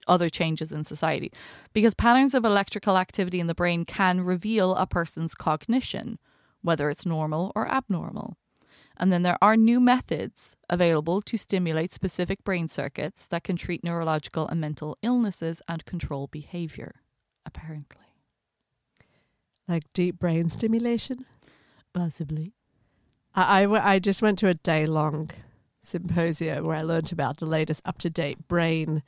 [0.08, 1.32] other changes in society
[1.72, 6.20] because patterns of electrical activity in the brain can reveal a person's cognition,
[6.62, 8.38] whether it's normal or abnormal.
[8.98, 13.84] And then there are new methods available to stimulate specific brain circuits that can treat
[13.84, 16.96] neurological and mental illnesses and control behavior,
[17.46, 17.98] apparently.
[19.68, 21.26] Like deep brain stimulation.
[21.94, 22.54] Possibly.
[23.34, 25.32] I, I, w- I just went to a day long
[25.82, 29.02] symposia where I learned about the latest up to date brain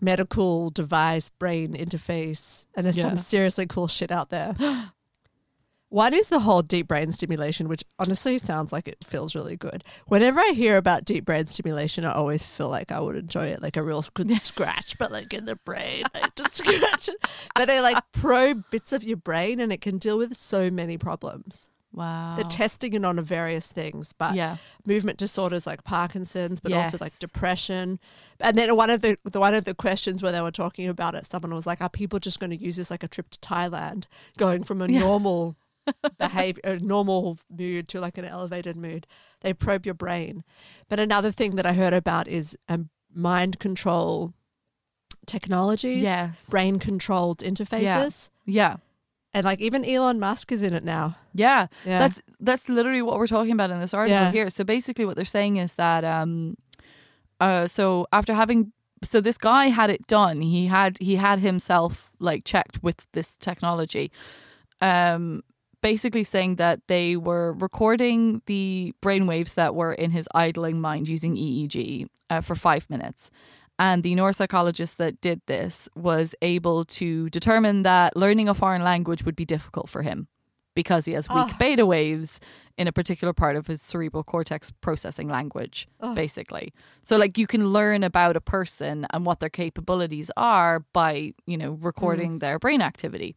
[0.00, 2.66] medical device brain interface.
[2.74, 3.04] And there's Yeah.
[3.08, 4.54] some seriously cool shit out there.
[5.90, 9.82] One is the whole deep brain stimulation, which honestly sounds like it feels really good.
[10.06, 13.62] Whenever I hear about deep brain stimulation, I always feel like I would enjoy it,
[13.62, 17.16] like a real good scratch, but like in the brain, like just scratch it.
[17.54, 20.98] But they like probe bits of your brain, and it can deal with so many
[20.98, 21.70] problems.
[21.90, 22.34] Wow.
[22.36, 24.58] They're testing it on various things, but yeah.
[24.84, 27.98] movement disorders like Parkinson's, but also like depression.
[28.40, 31.14] And then one of the, the one of the questions where they were talking about
[31.14, 33.38] it, someone was like, "Are people just going to use this like a trip to
[33.38, 34.04] Thailand,
[34.36, 35.00] going from a Yeah.
[35.00, 35.56] normal
[36.18, 39.06] behavior, a normal mood to like an elevated mood?"
[39.40, 40.44] They probe your brain.
[40.88, 44.32] But another thing that I heard about is um, mind control
[45.26, 46.48] technologies, Yes.
[46.48, 48.76] brain controlled interfaces, Yeah.
[49.34, 51.16] and like even Elon Musk is in it now.
[51.34, 51.66] Yeah.
[51.84, 51.98] Yeah.
[52.00, 54.32] That's that's literally what we're talking about in this article Yeah.
[54.32, 54.50] here.
[54.50, 56.56] So basically what they're saying is that um
[57.40, 58.72] uh so after having
[59.04, 60.40] so this guy had it done.
[60.40, 64.10] He had he had himself like checked with this technology.
[64.80, 65.42] Um
[65.82, 71.36] basically saying that they were recording the brainwaves that were in his idling mind using
[71.36, 73.30] EEG uh, for 5 minutes.
[73.78, 79.22] And the neuropsychologist that did this was able to determine that learning a foreign language
[79.24, 80.26] would be difficult for him
[80.74, 81.56] because he has weak Ah.
[81.58, 82.40] beta waves
[82.76, 86.14] in a particular part of his cerebral cortex processing language, Oh.
[86.14, 86.72] basically.
[87.02, 91.56] So, like, you can learn about a person and what their capabilities are by, you
[91.56, 93.34] know, recording their brain activity.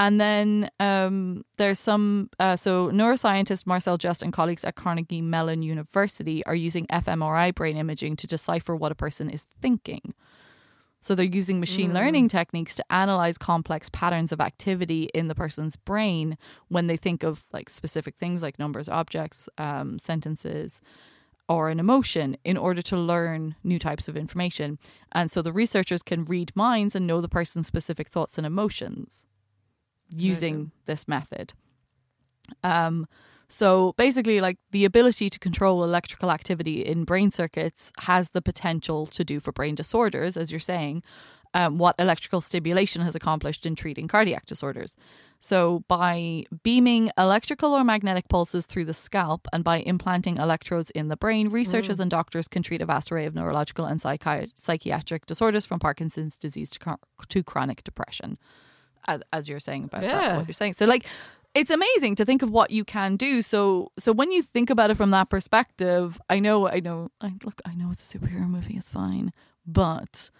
[0.00, 5.60] And then um, there's some, uh, so neuroscientist Marcel Just and colleagues at Carnegie Mellon
[5.60, 10.14] University are using fMRI brain imaging to decipher what a person is thinking.
[11.02, 15.76] So they're using machine learning techniques to analyze complex patterns of activity in the person's
[15.76, 16.38] brain
[16.68, 20.80] when they think of like specific things like numbers, objects, um, sentences,
[21.46, 24.78] or an emotion in order to learn new types of information.
[25.12, 29.26] And so the researchers can read minds and know the person's specific thoughts and emotions
[30.10, 30.72] using Amazing.
[30.86, 31.52] this method.
[32.64, 33.06] Um,
[33.48, 39.06] so basically, like the ability to control electrical activity in brain circuits has the potential
[39.08, 41.02] to do for brain disorders, as you're saying,
[41.52, 44.96] um, what electrical stimulation has accomplished in treating cardiac disorders.
[45.40, 51.08] So, by beaming electrical or magnetic pulses through the scalp and by implanting electrodes in
[51.08, 55.24] the brain, researchers and doctors can treat a vast array of neurological and psychi- psychiatric
[55.24, 56.98] disorders from Parkinson's disease to, chro-
[57.28, 58.38] to chronic depression,
[59.10, 60.36] as, as you're saying about that, Yeah.
[60.36, 60.74] what you're saying.
[60.74, 61.06] So, like,
[61.54, 63.42] it's amazing to think of what you can do.
[63.42, 67.32] So, so when you think about it from that perspective, I know, I know, I
[67.44, 69.32] look, I know it's a superhero movie, it's fine,
[69.66, 70.30] but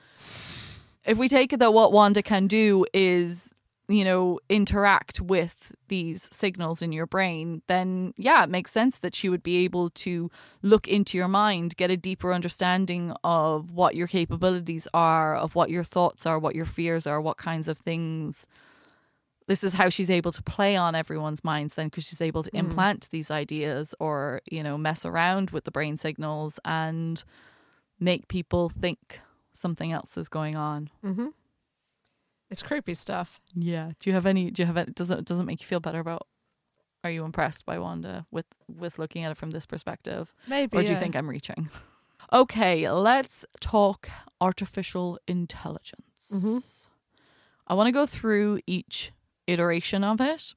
[1.05, 3.53] if we take it that what Wanda can do is,
[3.91, 9.17] you know, interact with these signals in your brain, then yeah, it makes sense that
[9.17, 10.31] she would be able to
[10.63, 15.71] look into your mind, get a deeper understanding of what your capabilities are, of what
[15.71, 18.47] your thoughts are, what your fears are, what kinds of things.
[19.49, 22.57] This is how she's able to play on everyone's minds then because she's able to
[22.57, 27.25] implant these ideas or, you know, mess around with the brain signals and
[27.99, 29.19] make people think
[29.53, 30.91] something else is going on.
[31.05, 31.27] Mm-hmm.
[32.51, 33.41] It's creepy stuff.
[33.55, 33.93] Yeah.
[34.01, 34.51] Do you have any?
[34.51, 34.77] Do you have?
[34.77, 36.27] Any, does it does it make you feel better about?
[37.03, 40.77] Are you impressed by Wanda with with looking at it from this perspective, Maybe.
[40.77, 41.69] or do you think I'm reaching?
[42.33, 44.09] Okay, let's talk
[44.41, 46.31] artificial intelligence.
[46.33, 46.87] Mhm.
[47.67, 49.11] I want to go through each
[49.49, 50.55] iteration of it.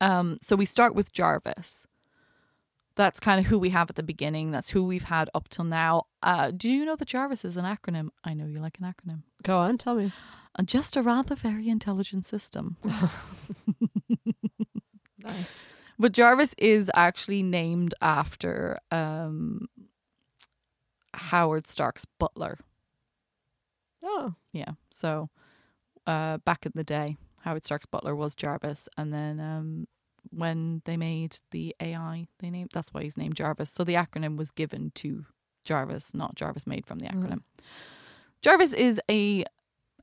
[0.00, 1.86] Um, so we start with Jarvis.
[2.94, 4.52] That's kind of who we have at the beginning.
[4.52, 6.04] That's who we've had up till now.
[6.22, 8.10] Uh, do you know that Jarvis is an acronym?
[8.22, 9.22] I know you like an acronym.
[9.42, 10.12] Go on, tell me.
[10.64, 12.76] Just a rather very intelligent system.
[15.18, 15.54] Nice.
[15.98, 19.66] But Jarvis is actually named after um,
[21.14, 22.58] Howard Stark's butler.
[24.02, 24.72] Oh, Yeah.
[24.90, 25.30] So
[26.06, 27.16] uh, back in the day.
[27.40, 29.86] Howard Stark's butler was Jarvis, and then um,
[30.30, 33.70] when they made the AI, they named that's why he's named Jarvis.
[33.70, 35.26] So the acronym was given to
[35.64, 37.42] Jarvis, not Jarvis made from the acronym.
[38.42, 39.44] Jarvis is a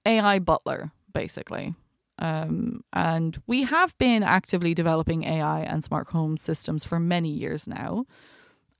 [0.06, 1.76] AI butler, basically.
[2.20, 7.68] Um, and we have been actively developing AI and smart home systems for many years
[7.68, 8.06] now.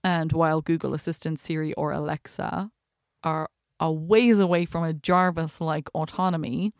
[0.03, 2.72] And while Google Assistant, Siri, or Alexa
[3.24, 3.49] are
[3.80, 6.72] a ways away from a Jarvis like autonomy,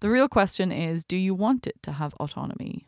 [0.00, 2.84] the real question is do you want it to have autonomy?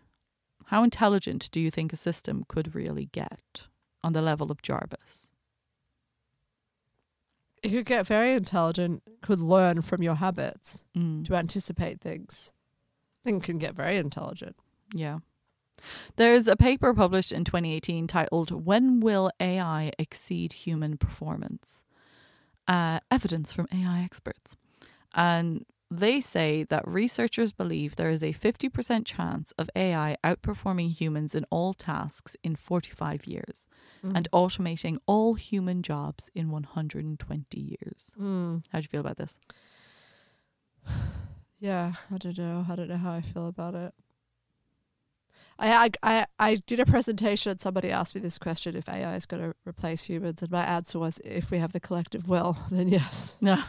[0.66, 3.66] How intelligent do you think a system could really get
[4.02, 5.34] on the level of Jarvis?
[7.62, 11.24] It could get very intelligent, could learn from your habits Mm.
[11.26, 12.52] to anticipate things,
[13.24, 14.56] and can get very intelligent.
[14.94, 15.18] Yeah.
[16.16, 21.84] There's a paper published in 2018 titled When Will AI Exceed Human Performance?
[22.68, 24.56] Uh, evidence from AI experts.
[25.14, 31.34] And they say that researchers believe there is a 50% chance of AI outperforming humans
[31.34, 33.66] in all tasks in 45 years
[34.02, 38.12] and automating all human jobs in 120 years.
[38.18, 38.64] Mm.
[38.70, 39.36] How do you feel about this?
[41.62, 42.64] Yeah, I don't know.
[42.70, 43.92] I don't know how I feel about it.
[45.58, 49.14] I, I, I, I did a presentation and somebody asked me this question if AI
[49.14, 52.56] is going to replace humans, and my answer was if we have the collective will,
[52.70, 53.36] then yes.
[53.42, 53.62] No.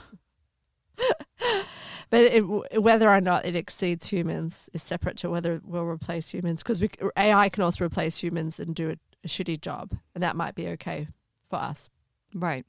[2.12, 6.30] But it, whether or not it exceeds humans is separate to whether it will replace
[6.30, 6.84] humans because
[7.18, 10.68] AI can also replace humans and do a, a shitty job, and that might be
[10.68, 11.08] okay
[11.50, 11.90] for us.
[12.36, 12.66] Right.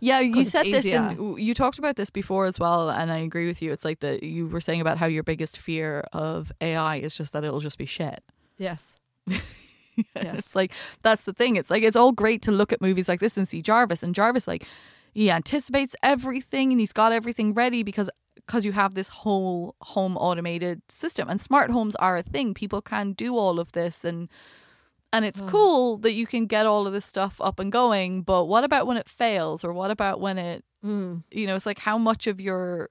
[0.00, 3.46] Yeah, you said this and you talked about this before as well and I agree
[3.46, 3.70] with you.
[3.72, 7.32] It's like that you were saying about how your biggest fear of AI is just
[7.34, 8.24] that it'll just be shit.
[10.16, 10.38] Yes.
[10.38, 10.72] It's like
[11.02, 11.56] that's the thing.
[11.56, 14.14] It's like it's all great to look at movies like this and see Jarvis and
[14.14, 14.64] Jarvis like
[15.12, 18.08] he anticipates everything and he's got everything ready because
[18.50, 22.52] because you have this whole home automated system and smart homes are a thing.
[22.52, 24.28] People can do all of this and
[25.12, 28.46] and it's cool that you can get all of this stuff up and going, but
[28.46, 31.24] what about when it fails or what about when it Mm.
[31.30, 32.88] you know, it's like how much of your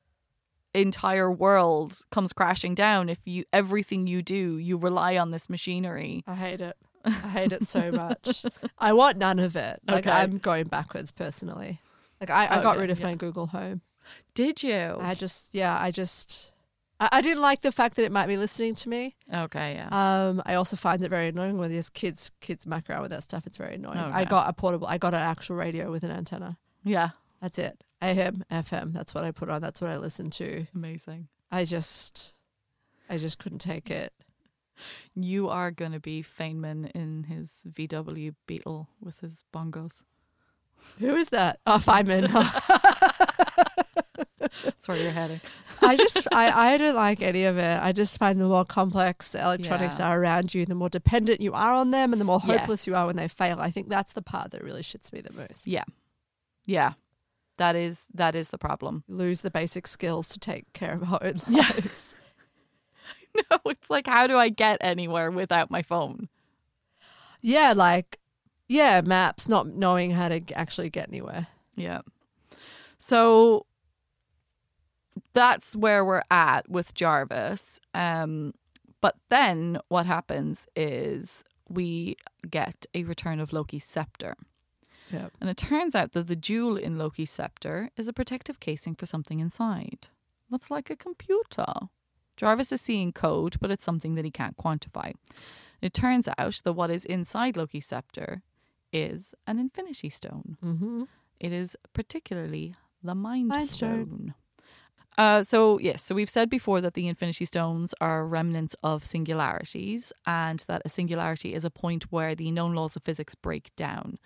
[0.76, 6.24] entire world comes crashing down if you everything you do, you rely on this machinery.
[6.28, 6.78] I hate it.
[7.04, 8.46] I hate it so much.
[8.78, 9.82] I want none of it.
[9.88, 10.16] Like Okay.
[10.16, 11.82] I'm going backwards personally.
[12.22, 13.08] Like I, I got rid of yeah.
[13.08, 13.82] my Google Home.
[14.34, 14.96] Did you?
[15.00, 16.52] I just yeah, I just
[17.00, 19.16] I, I didn't like the fact that it might be listening to me.
[19.34, 19.90] okay, yeah.
[20.28, 23.24] Um, I also find it very annoying when these kids kids muck around with that
[23.24, 23.46] stuff.
[23.48, 23.98] It's very annoying.
[23.98, 24.88] I got a portable.
[24.88, 26.58] I got an actual radio with an antenna.
[26.84, 27.10] yeah.
[27.42, 27.82] That's it.
[28.02, 28.92] AM, FM.
[28.92, 29.62] That's what I put on.
[29.62, 30.68] That's what I listen to.
[30.76, 31.30] Amazing.
[31.50, 32.36] I just,
[33.10, 34.12] I just couldn't take it.
[35.16, 40.04] You are going to be Feynman in his VW Beetle with his bongos.
[41.00, 41.60] Who is that?
[41.66, 42.28] Oh, Feynman.
[44.64, 45.40] That's where you're heading.
[45.82, 47.80] I just, I, I don't like any of it.
[47.82, 50.10] I just find the more complex electronics Yeah.
[50.10, 52.94] are around you, the more dependent you are on them, and the more hopeless you
[52.94, 52.98] Yes.
[53.00, 53.60] are when they fail.
[53.62, 55.68] I think that's the part that really shits me the most.
[55.68, 55.86] Yeah.
[56.66, 56.94] Yeah.
[57.58, 59.04] That is that is the problem.
[59.08, 61.62] You lose the basic skills to take care of our own Yeah.
[61.76, 62.18] lives.
[63.52, 66.30] No, it's like how do I get anywhere without my phone?
[67.42, 68.19] Yeah, like,
[68.70, 71.48] yeah, maps, not knowing how to actually get anywhere.
[71.76, 72.02] Yeah.
[73.00, 73.66] So
[75.34, 77.80] that's where we're at with Jarvis.
[77.94, 78.54] Um,
[79.02, 82.16] but then what happens is we
[82.50, 84.36] get a return of Loki's scepter.
[85.12, 85.30] Yeah.
[85.42, 89.08] And it turns out that the jewel in Loki's scepter is a protective casing for
[89.08, 90.10] something inside.
[90.52, 91.74] That's like a computer.
[92.38, 95.14] Jarvis is seeing code, but it's something that he can't quantify.
[95.82, 98.44] It turns out that what is inside Loki's scepter
[98.92, 100.58] is an infinity stone.
[100.64, 101.04] Mm-hmm.
[101.40, 104.06] It is particularly the Mind, Mind Stone.
[104.06, 104.34] Stone.
[105.18, 110.14] Uh, so yes, so we've said before that the Infinity Stones are remnants of singularities,
[110.26, 114.18] and that a singularity is a point where the known laws of physics break down.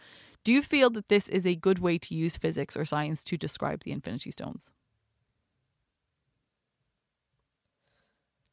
[0.43, 3.37] Do you feel that this is a good way to use physics or science to
[3.37, 4.71] describe the Infinity Stones?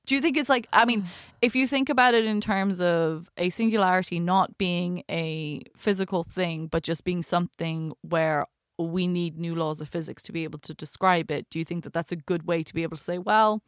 [0.07, 1.05] Do you think it's like, I mean,
[1.42, 6.66] if you think about it in terms of a singularity not being a physical thing,
[6.66, 8.46] but just being something where
[8.78, 11.84] we need new laws of physics to be able to describe it, do you think
[11.84, 13.62] that that's a good way to be able to say, well,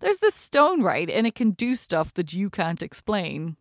[0.00, 1.08] there's this stone, right?
[1.08, 3.56] And it can do stuff that you can't explain.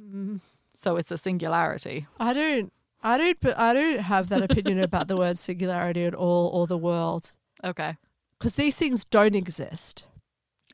[0.00, 0.40] Mm.
[0.74, 2.06] So it's a singularity.
[2.20, 2.70] I don't,
[3.02, 6.66] I don't, but I don't have that opinion about the word singularity at all or
[6.66, 7.32] the world
[7.64, 7.96] Okay.
[8.38, 10.06] because these things don't exist,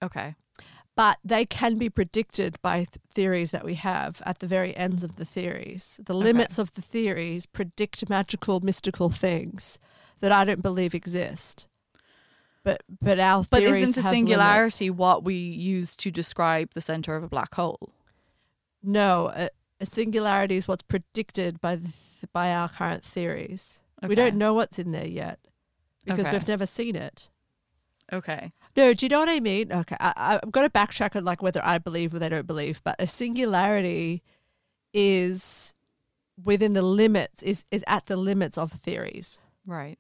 [0.02, 0.34] Okay.
[0.94, 5.02] But they can be predicted by th- theories that we have at the very ends
[5.02, 5.98] of the theories.
[6.04, 9.78] The limits of the theories predict magical, mystical things
[10.20, 11.66] that I don't believe exist.
[12.64, 17.24] But but our But isn't a singularity what we use to describe the center of
[17.24, 17.90] a black hole?
[18.82, 19.48] No, a,
[19.80, 21.90] a singularity is what's predicted by th-
[22.32, 23.82] by our current theories.
[24.06, 25.38] We don't know what's in there yet
[26.04, 26.36] because Okay.
[26.36, 27.30] we've never seen it.
[28.12, 28.52] Okay.
[28.76, 29.70] No, do you know what I mean?
[29.72, 32.46] Okay, I, I- I've got to backtrack on like whether I believe or they don't
[32.46, 34.22] believe, but a singularity
[34.92, 35.74] is
[36.42, 39.40] within the limits is is at the limits of theories.
[39.66, 39.98] Right.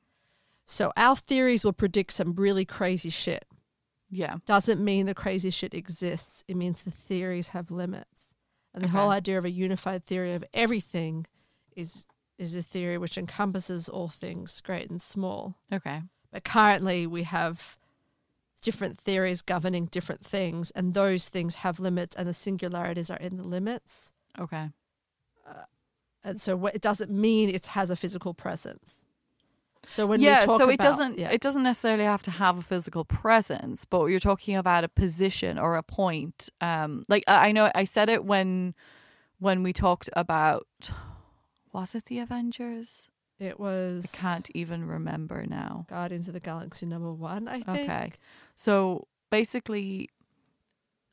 [0.66, 3.44] So our theories will predict some really crazy shit.
[4.10, 4.36] Yeah.
[4.46, 6.44] Doesn't mean the crazy shit exists.
[6.48, 8.28] It means the theories have limits.
[8.74, 8.96] And the Okay.
[8.96, 11.26] whole idea of a unified theory of everything
[11.76, 12.06] is
[12.38, 15.54] is a theory which encompasses all things, great and small.
[15.72, 16.02] Okay.
[16.32, 17.78] But currently, we have
[18.62, 23.36] different theories governing different things, and those things have limits, and the singularities are in
[23.36, 24.12] the limits.
[24.38, 24.70] Okay.
[26.24, 29.04] And so, what, it doesn't mean it has a physical presence.
[29.88, 31.30] So when yeah, we talk so it about- doesn't yeah.
[31.30, 35.58] it doesn't necessarily have to have a physical presence, but you're talking about a position
[35.58, 36.48] or a point.
[36.60, 38.74] Um, like I I know I said it when
[39.40, 40.68] when we talked about
[41.72, 43.10] was it the Avengers?
[43.42, 45.86] It I was can't even remember now.
[45.88, 47.68] Guardians of the Galaxy number one, I think.
[47.68, 48.12] Okay.
[48.54, 50.08] So basically,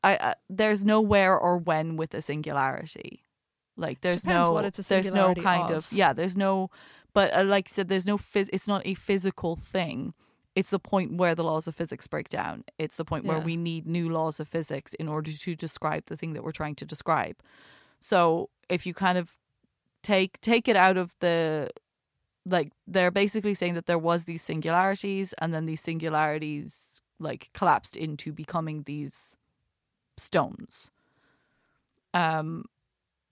[0.03, 3.23] I, I there's no where or when with a singularity.
[3.77, 5.91] Like there's Depends no what it's a there's no kind of.
[5.91, 5.93] of.
[5.93, 6.69] yeah there's no
[7.13, 10.13] but uh, like I said there's no phys- it's not a physical thing.
[10.55, 12.65] It's the point where the laws of physics break down.
[12.77, 16.17] It's the point where we need new laws of physics in order to describe the
[16.17, 17.38] thing that we're trying to describe.
[18.01, 19.38] So if you kind of
[20.03, 21.69] take take it out of the
[22.52, 27.97] like they're basically saying that there was these singularities and then these singularities like collapsed
[27.97, 29.38] into becoming these
[30.18, 30.91] stones.
[32.14, 32.66] Um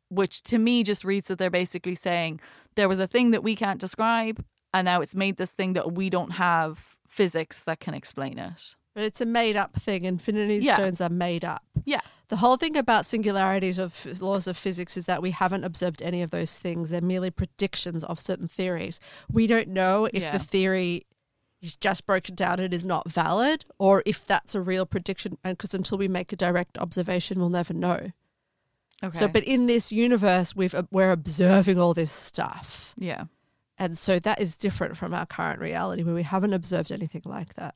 [0.09, 2.39] which to me just reads that they're basically saying
[2.76, 4.43] there was a thing that we can't describe
[4.74, 8.76] and now it's made this thing that we don't have physics that can explain it
[8.97, 10.05] But it's a made up thing.
[10.05, 10.73] Infinity Yeah.
[10.73, 11.63] stones are made up.
[11.85, 16.01] yeah The whole thing about singularities of laws of physics is that we haven't observed
[16.01, 16.89] any of those things.
[16.89, 18.99] They're merely predictions of certain theories.
[19.31, 20.31] We don't know if Yeah.
[20.31, 21.05] the theory
[21.61, 25.37] is just broken down and is not valid, or if that's a real prediction.
[25.43, 28.11] And because until we make a direct observation, we'll never know.
[29.03, 33.25] okay So, but in this universe, we've we're observing all this stuff, yeah
[33.77, 37.53] and so that is different from our current reality, where we haven't observed anything like
[37.53, 37.75] that.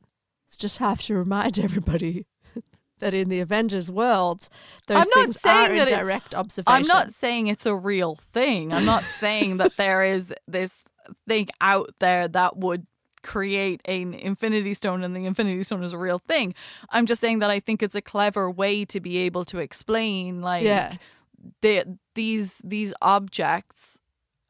[0.57, 2.25] Just have to remind everybody
[2.99, 4.47] that in the Avengers world,
[4.87, 6.75] those I'm not things saying are in that it- direct observation.
[6.81, 8.73] I'm not saying it's a real thing.
[8.73, 10.83] I'm not saying that there is this
[11.27, 12.85] thing out there that would
[13.23, 16.53] create an infinity stone and the infinity stone is a real thing.
[16.89, 20.41] I'm just saying that I think it's a clever way to be able to explain
[20.41, 20.95] like Yeah.
[21.61, 23.99] the, these these objects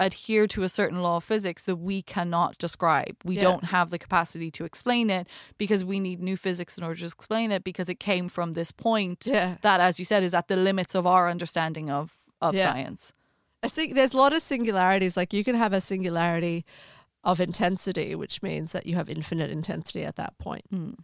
[0.06, 3.16] adhere to a certain law of physics that we cannot describe.
[3.24, 3.42] We Yeah.
[3.42, 5.28] don't have the capacity to explain it
[5.58, 8.72] because we need new physics in order to explain it because it came from this
[8.72, 9.56] point Yeah.
[9.62, 12.72] that as you said is at the limits of our understanding of of Yeah.
[12.72, 13.14] science.
[13.62, 15.16] I think there's a lot of singularities.
[15.16, 16.66] Like you can have a singularity
[17.24, 20.96] of intensity, which means that you have infinite intensity at that point, Mm.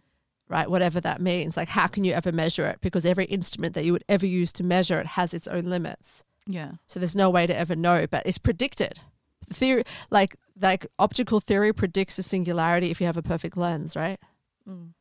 [0.48, 0.68] right?
[0.68, 1.56] Whatever that means.
[1.56, 2.80] Like, how can you ever measure it?
[2.80, 6.24] Because every instrument that you would ever use to measure it has its own limits.
[6.50, 6.72] Yeah.
[6.86, 8.98] So there's no way to ever know, but it's predicted.
[9.46, 13.94] The theory, like like optical theory, predicts a singularity if you have a perfect lens,
[13.94, 14.18] right?
[14.66, 14.94] Mm.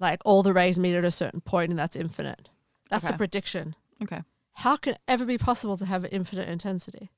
[0.00, 2.48] Like all the rays meet at a certain point, and that's infinite.
[2.90, 3.14] That's Okay.
[3.14, 3.74] a prediction.
[4.02, 4.22] Okay.
[4.54, 7.10] How can it ever be possible to have infinite intensity?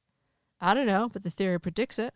[0.61, 2.15] I don't know, but the theory predicts it.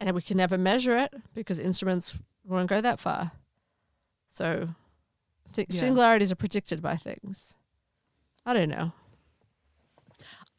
[0.00, 3.32] And we can never measure it because instruments won't go that far.
[4.28, 4.70] So
[5.52, 5.80] th- Yeah.
[5.80, 7.54] singularities are predicted by things.
[8.46, 8.92] I don't know.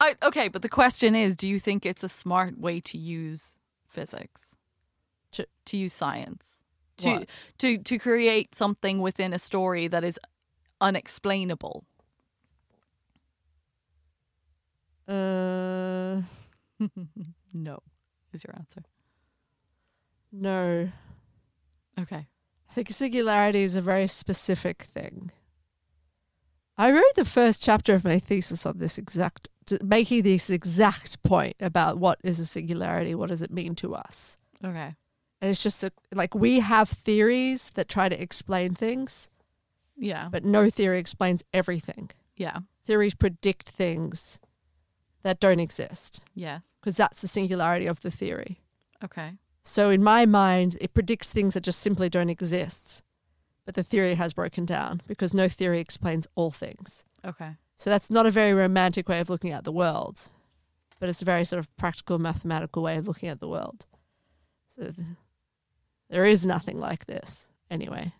[0.00, 3.58] I okay, but the question is, do you think it's a smart way to use
[3.86, 4.56] physics?
[5.32, 6.62] To- to use science?
[6.98, 7.28] To What?
[7.58, 10.18] to to create something within a story that is
[10.80, 11.84] unexplainable.
[15.08, 16.22] Uh,
[17.52, 17.78] No.
[18.32, 18.82] Is your answer.
[20.32, 20.90] no.
[21.98, 22.26] Okay.
[22.70, 25.32] I think singularity is a very specific thing.
[26.78, 29.48] I wrote the first chapter of my thesis on this exact,
[29.82, 34.38] making this exact point about what is a singularity, what does it mean to us.
[34.64, 34.94] Okay.
[35.42, 39.30] And it's just a, like we have theories that try to explain things,
[39.96, 40.28] Yeah.
[40.30, 42.10] but no theory explains everything.
[42.36, 42.58] yeah.
[42.84, 44.40] Theories predict things
[45.22, 46.62] that don't exist Yes.
[46.80, 48.60] because that's the singularity of the theory.
[49.04, 49.34] Okay.
[49.62, 53.02] So in my mind, it predicts things that just simply don't exist.
[53.66, 57.04] But the theory has broken down because no theory explains all things.
[57.24, 57.56] Okay.
[57.80, 60.28] So that's not a very romantic way of looking at the world,
[60.98, 63.86] but it's a very sort of practical mathematical way of looking at the world.
[64.68, 64.96] So th-
[66.10, 68.12] there is nothing like this anyway.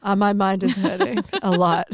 [0.00, 1.88] Uh, my mind is hurting a lot.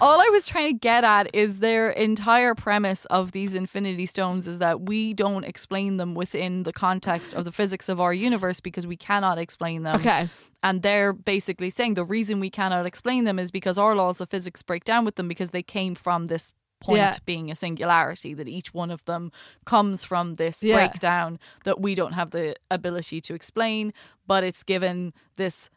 [0.00, 4.48] All I was trying to get at is their entire premise of these infinity stones
[4.48, 8.60] is that we don't explain them within the context of the physics of our universe
[8.60, 9.96] because we cannot explain them.
[9.96, 10.28] Okay.
[10.62, 14.28] And they're basically saying the reason we cannot explain them is because our laws of
[14.30, 17.14] physics break down with them because they came from this point Yeah.
[17.24, 19.30] being a singularity, that each one of them
[19.64, 20.74] comes from this Yeah.
[20.76, 23.92] breakdown that we don't have the ability to explain,
[24.26, 25.70] but it's given this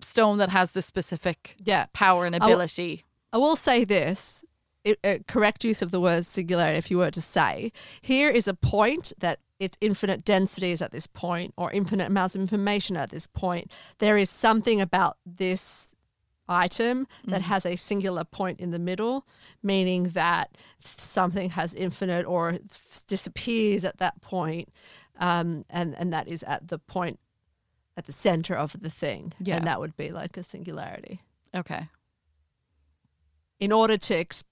[0.00, 1.86] stone that has this specific Yeah.
[1.92, 3.04] power and ability.
[3.32, 4.44] I will say this.
[4.84, 8.46] It, uh, correct use of the word singularity if you were to say here is
[8.48, 13.10] a point that it's infinite densities at this point or infinite amounts of information at
[13.10, 15.94] this point there is something about this
[16.48, 19.26] item that has a singular point in the middle
[19.64, 24.68] meaning that something has infinite or f- disappears at that point
[25.18, 27.18] um, and and that is at the point
[27.96, 29.56] at the center of the thing Yeah.
[29.56, 31.20] and that would be like a singularity
[31.54, 31.88] Okay.
[33.60, 34.44] In order to ex-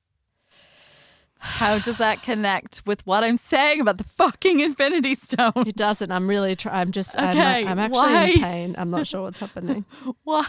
[1.39, 5.53] How does that connect with what I'm saying about the fucking Infinity Stone?
[5.67, 6.11] It doesn't.
[6.11, 6.77] I'm really trying.
[6.77, 7.19] I'm just.
[7.19, 7.37] I'm,
[7.69, 8.25] I'm actually why?
[8.25, 8.75] in pain.
[8.79, 9.85] I'm not sure what's happening.
[10.25, 10.47] Why?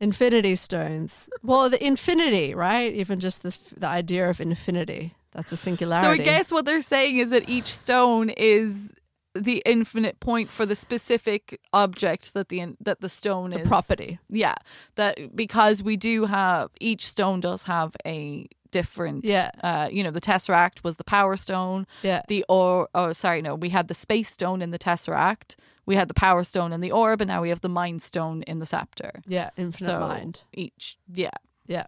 [0.00, 1.30] Infinity stones.
[1.44, 2.92] Well, the infinity, right?
[2.92, 5.14] Even just the the idea of infinity.
[5.30, 6.22] That's a singularity.
[6.22, 8.92] So I guess what they're saying is that each stone is
[9.34, 14.18] the infinite point for the specific object that the that the stone the is property.
[14.28, 14.54] Yeah,
[14.96, 19.24] that because we do have each stone does have a different.
[19.24, 19.50] Yeah.
[19.62, 21.86] Uh, you know, the tesseract was the power stone.
[22.02, 22.22] Yeah.
[22.28, 25.56] The or oh sorry no, we had the space stone in the tesseract.
[25.84, 28.42] We had the power stone in the orb, and now we have the mind stone
[28.42, 29.22] in the scepter.
[29.26, 29.50] Yeah.
[29.56, 30.42] Infinite so mind.
[30.52, 31.30] each, yeah.
[31.66, 31.86] Yeah.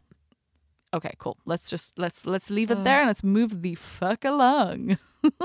[0.92, 1.36] Okay, cool.
[1.45, 2.82] Let's just let's let's leave it Uh.
[2.82, 4.99] there and let's move the fuck along.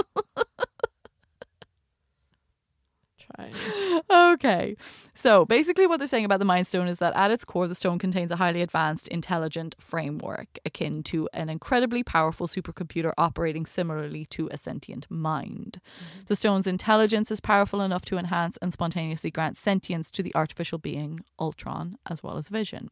[4.10, 4.76] Okay.
[5.14, 7.76] So basically, what they're saying about the Mind Stone is that at its core, the
[7.76, 14.26] stone contains a highly advanced, intelligent framework akin to an incredibly powerful supercomputer operating similarly
[14.28, 15.82] to a sentient mind.
[16.28, 20.78] The stone's intelligence is powerful enough to enhance and spontaneously grant sentience to the artificial
[20.78, 22.90] being Ultron, as well as vision.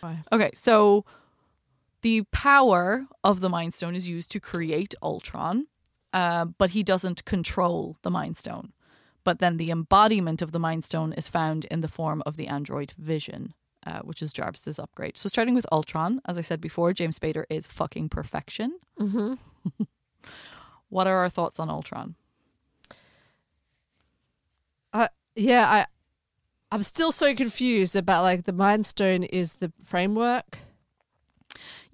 [0.00, 0.22] Why?
[0.30, 1.04] Okay, so
[2.02, 5.66] the power of the Mind Stone is used to create Ultron,
[6.12, 8.72] uh, but he doesn't control the Mind Stone.
[9.24, 12.46] But then the embodiment of the Mind Stone is found in the form of the
[12.46, 13.54] android Vision,
[13.86, 15.16] uh, which is Jarvis's upgrade.
[15.16, 18.78] So starting with Ultron, as I said before, James Spader is fucking perfection.
[19.00, 19.34] Mm-hmm.
[20.94, 22.14] What are our thoughts on Ultron?
[24.92, 25.68] Uh, yeah.
[25.68, 25.86] I.
[26.70, 30.58] I'm still so confused about like the mind stone is the framework.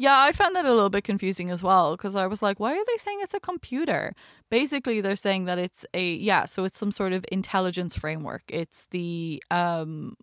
[0.00, 2.72] Yeah, I found that a little bit confusing as well because I was like, why
[2.74, 4.14] are they saying it's a computer?
[4.48, 8.42] Basically, they're saying that it's a yeah, so it's some sort of intelligence framework.
[8.48, 10.16] It's the um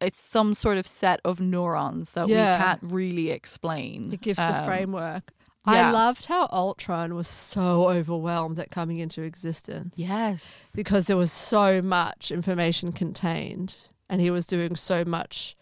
[0.00, 2.56] it's some sort of set of neurons that Yeah.
[2.58, 4.12] we can't really explain.
[4.12, 5.32] It gives the Um, framework.
[5.66, 5.88] yeah.
[5.88, 9.94] I loved how Ultron was so overwhelmed at coming into existence.
[9.96, 10.70] Yes.
[10.74, 15.56] because there was so much information contained and he was doing so much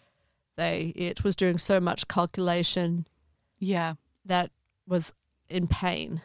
[0.55, 3.07] they it was doing so much calculation
[3.59, 3.95] Yeah.
[4.25, 4.51] that
[4.87, 5.13] was
[5.49, 6.21] in pain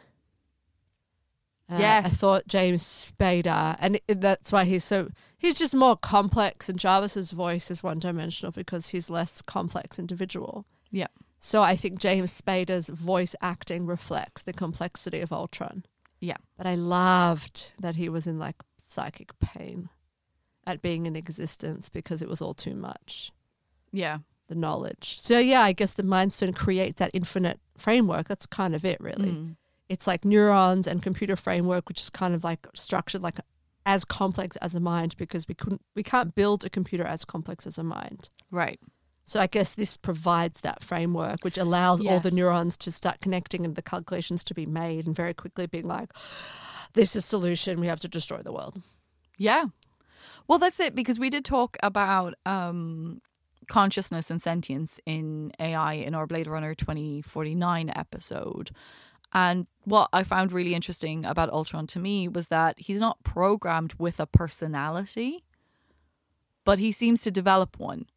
[1.71, 6.67] Uh, I thought James Spader, and it, that's why he's so he's just more complex.
[6.67, 10.65] And Jarvis's voice is one dimensional because he's less complex individual.
[10.89, 11.07] Yeah.
[11.37, 15.85] So I think James Spader's voice acting reflects the complexity of Ultron.
[16.19, 16.37] Yeah.
[16.57, 19.89] But I loved that he was in like psychic pain
[20.65, 23.31] at being in existence because it was all too much,
[23.91, 24.19] Yeah.
[24.47, 25.19] the knowledge.
[25.19, 28.27] So yeah, I guess the Mind Stone creates that infinite framework.
[28.27, 29.31] That's kind of it, really.
[29.31, 29.55] Mm.
[29.89, 33.39] It's like neurons and computer framework, which is kind of like structured like
[33.85, 37.65] as complex as a mind because we couldn't we can't build a computer as complex
[37.65, 38.29] as a mind.
[38.51, 38.79] Right.
[39.25, 43.63] So I guess this provides that framework, which allows all the neurons to start connecting
[43.63, 46.11] and the calculations to be made, and very quickly being like,
[46.93, 47.79] "This is solution.
[47.79, 48.81] We have to destroy the world."
[49.37, 49.65] Yeah.
[50.47, 53.21] Well, that's it because we did talk about um,
[53.69, 58.71] consciousness and sentience in AI in our Blade Runner 2049 episode.
[59.31, 63.93] And what I found really interesting about Ultron to me was that he's not programmed
[63.99, 65.43] with a personality,
[66.65, 68.07] but he seems to develop one.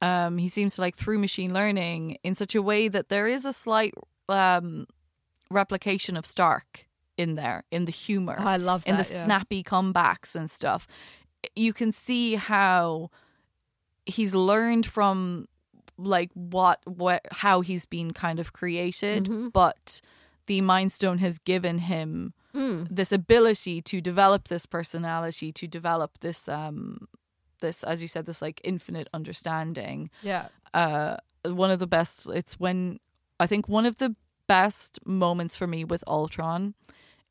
[0.00, 3.44] Um, he seems to like through machine learning in such a way that there is
[3.44, 3.94] a slight
[4.28, 4.86] um,
[5.50, 6.86] replication of Stark
[7.18, 8.90] in there, in the humor I love that.
[8.90, 9.24] in the yeah.
[9.24, 10.88] snappy comebacks and stuff
[11.54, 13.10] you can see how
[14.06, 15.46] he's learned from
[15.98, 19.52] like what what how he's been kind of created Mhm.
[19.52, 20.00] but
[20.46, 22.86] the mind stone has given him Mm.
[22.90, 27.08] this ability to develop this personality to develop this um
[27.60, 30.10] this, as you said, this like infinite understanding.
[30.20, 30.48] Yeah.
[30.74, 32.28] Uh, one of the best.
[32.28, 32.98] It's when
[33.38, 34.16] I think one of the
[34.48, 36.74] best moments for me with Ultron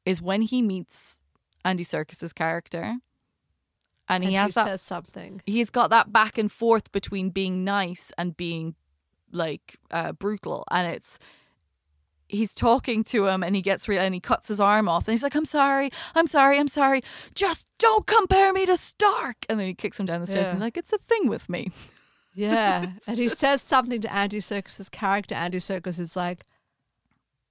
[0.06, 1.20] is when he meets
[1.66, 2.96] Andy Serkis's character,
[4.12, 5.42] and he and has he that says something.
[5.46, 8.76] he's got that back and forth between being nice and being
[9.32, 11.18] like uh, brutal and it's
[12.28, 15.14] he's talking to him and he gets real and he cuts his arm off and
[15.14, 17.02] he's like i'm sorry i'm sorry i'm sorry
[17.36, 20.52] just don't compare me to stark and then he kicks him down the stairs Yeah.
[20.52, 21.72] and like it's a thing with me
[22.34, 22.92] Yeah.
[23.08, 25.36] and he says something to Andy Serkis's character.
[25.36, 26.46] Andy Serkis is like,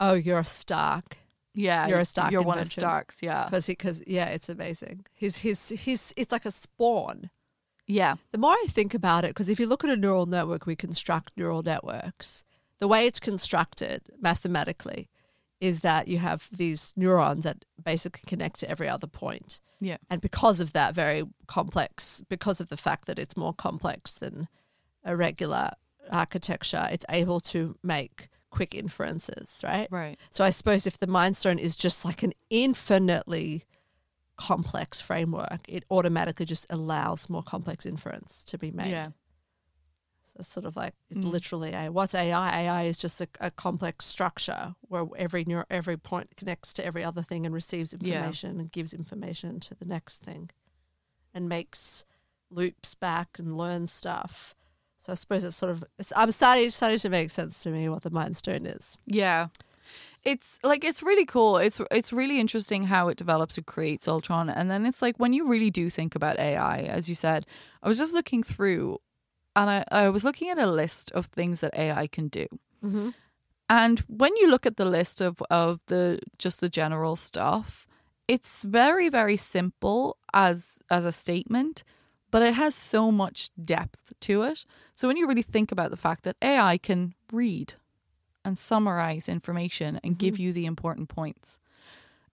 [0.01, 1.19] "Oh, you're a Stark."
[1.55, 2.80] Yeah You're a Stark you're one of invention.
[2.82, 5.07] stark's yeah Because yeah, it's amazing.
[5.14, 7.30] He's he's he's it's like a spawn.
[7.86, 10.66] yeah The more I think about it, because if you look at a neural network,
[10.66, 12.44] we construct neural networks.
[12.78, 15.09] The way it's constructed mathematically
[15.61, 19.61] is that you have these neurons that basically connect to every other point.
[19.80, 24.12] yeah And because of that very complex, because of the fact that it's more complex
[24.12, 24.48] than
[25.05, 25.70] a regular
[26.11, 29.88] architecture, it's able to make quick inferences, right?
[29.90, 33.64] right So I suppose if the Mind Stone is just like an infinitely
[34.36, 38.90] complex framework, it automatically just allows more complex inference to be made.
[38.90, 39.07] yeah
[40.26, 41.30] So it's sort of like it's Mm.
[41.32, 42.62] literally a what's AI?
[42.62, 47.05] AI is just a, a complex structure where every neuro, every point connects to every
[47.05, 47.98] other thing and receives Yeah.
[48.24, 50.51] information and gives information to the next thing,
[51.34, 52.05] and makes
[52.51, 54.55] loops back and learns stuff.
[55.01, 57.88] So I suppose it's sort of it's, I'm starting starting to make sense to me
[57.88, 58.98] what the Mind Stone is.
[59.07, 59.48] Yeah.
[60.22, 61.57] It's like it's really cool.
[61.57, 64.51] It's it's really interesting how it develops and creates Ultron.
[64.51, 67.46] And then it's like when you really do think about AI, as you said,
[67.82, 68.98] I was just looking through
[69.57, 72.46] and I, I was looking at a list of things that AI can do.
[72.84, 73.11] Mm-hmm.
[73.70, 77.86] And when you look at the list of, of the just the general stuff,
[78.28, 81.84] it's very, very simple as as a statement,
[82.31, 84.64] but it has so much depth to it.
[84.95, 87.74] So when you really think about the fact that AI can read
[88.45, 91.59] and summarize information and give you the important points,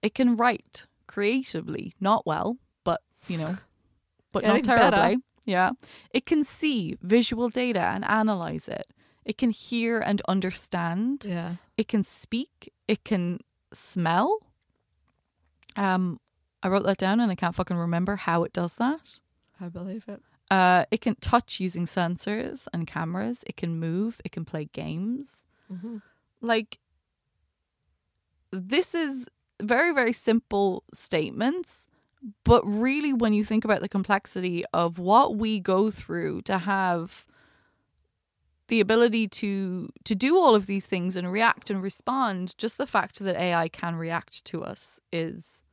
[0.01, 3.55] it can write creatively, not well, but you know,
[4.31, 4.95] but not Getting better.
[4.95, 5.23] terribly.
[5.45, 5.71] Yeah.
[6.11, 8.87] It can see visual data and analyze it.
[9.25, 11.25] It can hear and understand.
[11.27, 11.55] Yeah.
[11.77, 12.71] It can speak.
[12.87, 13.39] It can
[13.73, 14.39] smell.
[15.75, 16.19] Um,
[16.63, 19.19] I wrote that down and I can't fucking remember how it does that.
[19.61, 20.21] I believe it.
[20.49, 23.43] Uh, it can touch using sensors and cameras.
[23.47, 24.21] It can move.
[24.23, 25.43] It can play games.
[25.71, 26.01] Mhm.
[26.41, 26.79] Like,
[28.51, 29.27] this is
[29.61, 31.87] very, very simple statements.
[32.43, 37.25] But really, when you think about the complexity of what we go through to have
[38.67, 42.87] the ability to to do all of these things and react and respond, just the
[42.87, 45.63] fact that AI can react to us is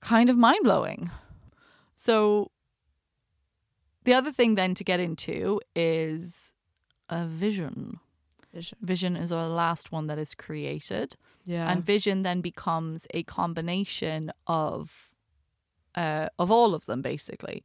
[0.00, 1.10] kind of mind blowing.
[2.06, 2.50] So
[4.04, 6.52] the other thing then to get into is
[7.08, 8.00] a vision.
[8.52, 8.78] Vision.
[8.82, 11.14] Vision is our last one that is created.
[11.44, 11.70] Yeah.
[11.70, 15.10] And vision then becomes a combination of
[15.94, 17.62] uh, of all of them basically.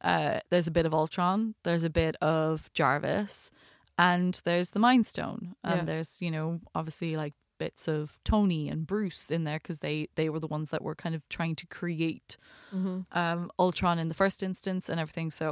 [0.00, 3.50] Uh, there's a bit of Ultron, there's a bit of Jarvis,
[3.98, 5.84] and there's the Mind Stone, and Yeah.
[5.84, 7.34] there's you know obviously like
[7.64, 10.94] bits of Tony and Bruce in there because they they were the ones that were
[11.04, 12.36] kind of trying to create
[12.72, 12.96] Mhm.
[13.22, 15.30] um, Ultron in the first instance and everything.
[15.40, 15.46] So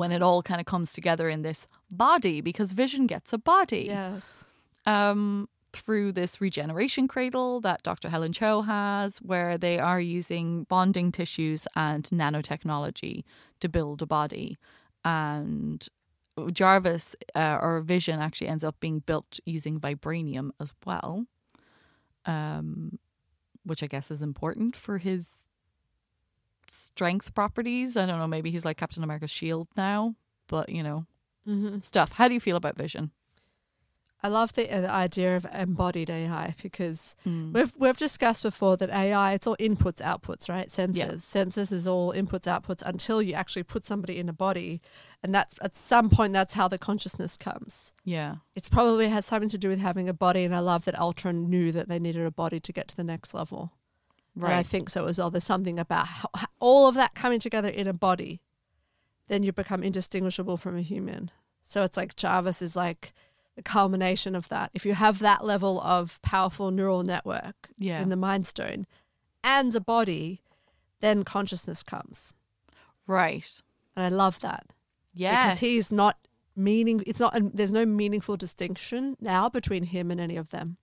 [0.00, 1.60] when it all kind of comes together in this
[1.90, 4.44] body, because Vision gets a body Yes.
[4.86, 8.08] um, through this regeneration cradle that Dr.
[8.08, 13.24] Helen Cho has, where they are using bonding tissues and nanotechnology
[13.60, 14.56] to build a body.
[15.04, 15.86] And
[16.52, 21.26] Jarvis uh, or Vision actually ends up being built using vibranium as well,
[22.26, 22.98] um,
[23.64, 25.46] which I guess is important for his
[26.70, 27.96] strength properties.
[27.96, 30.14] I don't know, maybe he's like Captain America's shield now,
[30.48, 31.06] but you know,
[31.46, 31.80] Mm-hmm.
[31.82, 32.12] stuff.
[32.12, 33.10] How do you feel about Vision?
[34.24, 37.52] I love the, uh, the idea of embodied AI because Mm.
[37.52, 41.10] we've we've discussed before that AI it's all inputs outputs right sensors Yeah.
[41.36, 44.80] sensors is all inputs outputs until you actually put somebody in a body
[45.22, 47.92] and that's at some point that's how the consciousness comes.
[48.04, 48.36] Yeah.
[48.54, 51.50] It's probably has something to do with having a body and I love that Ultron
[51.50, 53.72] knew that they needed a body to get to the next level.
[54.34, 54.50] Right.
[54.50, 55.30] And I think so as well.
[55.30, 58.40] There's something about how, how- all of that coming together in a body,
[59.28, 61.30] then you become indistinguishable from a human.
[61.62, 63.12] So it's like Jarvis is like
[63.56, 64.70] the culmination of that.
[64.74, 68.00] If you have that level of powerful neural network Yeah.
[68.02, 68.86] in the Mind Stone
[69.42, 70.42] and a body,
[71.00, 72.34] then consciousness comes.
[73.06, 73.60] right.
[73.96, 74.72] And I love that
[75.14, 75.44] Yeah.
[75.46, 76.16] because he's not
[76.56, 77.02] meaning.
[77.06, 77.34] It's not.
[77.54, 80.78] There's no meaningful distinction now between him and any of them.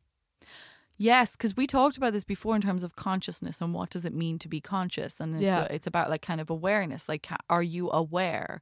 [0.97, 4.13] Yes, because we talked about this before in terms of consciousness and what does it
[4.13, 5.63] mean to be conscious, and it's, Yeah.
[5.63, 7.09] it's about like kind of awareness.
[7.09, 8.61] Like, are you aware?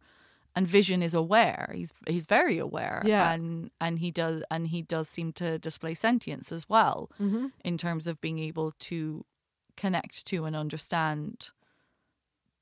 [0.56, 1.72] And Vision is aware.
[1.76, 3.02] He's he's very aware.
[3.06, 3.32] Yeah.
[3.32, 7.48] and and he does and he does seem to display sentience as well Mm-hmm.
[7.64, 9.26] in terms of being able to
[9.78, 11.52] connect to and understand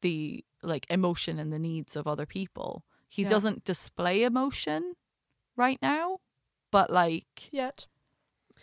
[0.01, 2.83] the like emotion and the needs of other people.
[3.09, 3.29] He Yeah.
[3.29, 4.93] doesn't display emotion
[5.55, 6.19] right now,
[6.71, 7.87] but like Yet.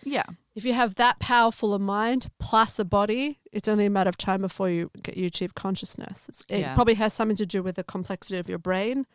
[0.03, 0.25] Yeah,
[0.55, 4.17] If you have that powerful a mind plus a body, it's only a matter of
[4.17, 6.29] time before you get you achieve consciousness.
[6.29, 6.75] It's, it Yeah.
[6.75, 9.07] probably has something to do with the complexity of your brain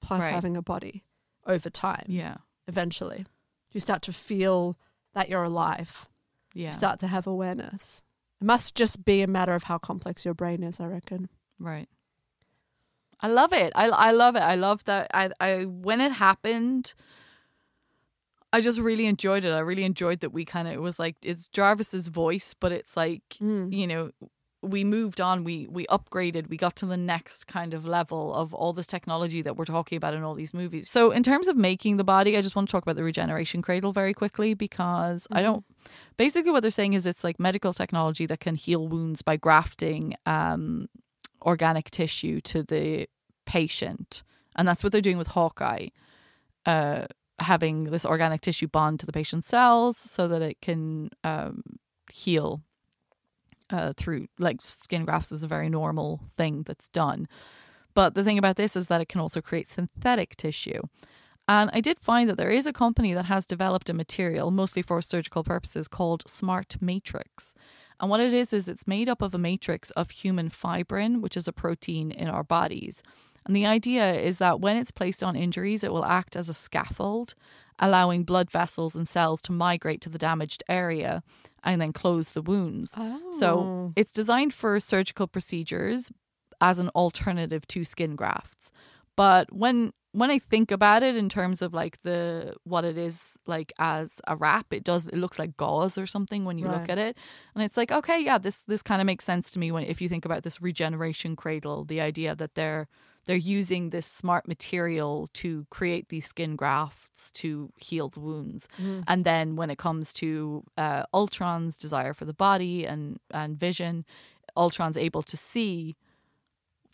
[0.00, 0.32] plus Right.
[0.32, 1.04] having a body
[1.46, 2.04] over time.
[2.08, 2.36] yeah,
[2.68, 3.26] Eventually,
[3.72, 4.76] you start to feel
[5.14, 6.08] that you're alive.
[6.54, 6.66] yeah.
[6.66, 8.02] You start to have awareness.
[8.40, 10.78] It must just be a matter of how complex your brain is.
[10.80, 11.28] I reckon.
[11.58, 11.88] Right.
[13.20, 13.72] I love it.
[13.74, 14.42] I I love it.
[14.42, 15.10] I love that.
[15.14, 16.92] I I when it happened,
[18.56, 19.52] I just really enjoyed it.
[19.52, 22.96] I really enjoyed that we kind of it was like it's Jarvis's voice, but it's
[22.96, 23.72] like Mm.
[23.80, 24.10] you know
[24.62, 25.44] we moved on.
[25.44, 26.48] We we upgraded.
[26.48, 29.96] We got to the next kind of level of all this technology that we're talking
[29.98, 30.90] about in all these movies.
[30.90, 33.60] So in terms of making the body, I just want to talk about the regeneration
[33.60, 35.64] cradle very quickly because I don't.
[36.16, 40.16] Basically, what they're saying is it's like medical technology that can heal wounds by grafting
[40.24, 40.88] um,
[41.42, 43.06] organic tissue to the
[43.44, 44.22] patient,
[44.56, 45.88] and that's what they're doing with Hawkeye.
[46.64, 47.04] Uh,
[47.38, 51.62] having this organic tissue bond to the patient's cells so that it can um,
[52.12, 52.62] heal
[53.70, 57.28] uh, through like skin grafts is a very normal thing that's done.
[57.94, 60.82] But the thing about this is that it can also create synthetic tissue.
[61.48, 64.82] And I did find that there is a company that has developed a material, mostly
[64.82, 67.54] for surgical purposes, called Smart Matrix.
[68.00, 71.36] And what it is, is it's made up of a matrix of human fibrin, which
[71.36, 73.02] is a protein in our bodies.
[73.46, 76.54] And the idea is that when it's placed on injuries, it will act as a
[76.54, 77.34] scaffold,
[77.78, 81.22] allowing blood vessels and cells to migrate to the damaged area
[81.62, 82.94] and then close the wounds.
[82.96, 83.20] Oh.
[83.30, 86.10] So it's designed for surgical procedures
[86.60, 88.72] as an alternative to skin grafts.
[89.16, 93.36] But when when I think about it in terms of like the what it is
[93.46, 96.88] like as a wrap, it does it looks like gauze or something when you look
[96.88, 97.18] at it.
[97.54, 100.00] And it's like, okay, yeah, this this kind of makes sense to me when if
[100.00, 102.88] you think about this regeneration cradle, the idea that they're
[103.26, 108.68] they're using this smart material to create these skin grafts to heal the wounds.
[109.06, 114.04] And then when it comes to uh, Ultron's desire for the body and and vision,
[114.56, 115.96] Ultron's able to see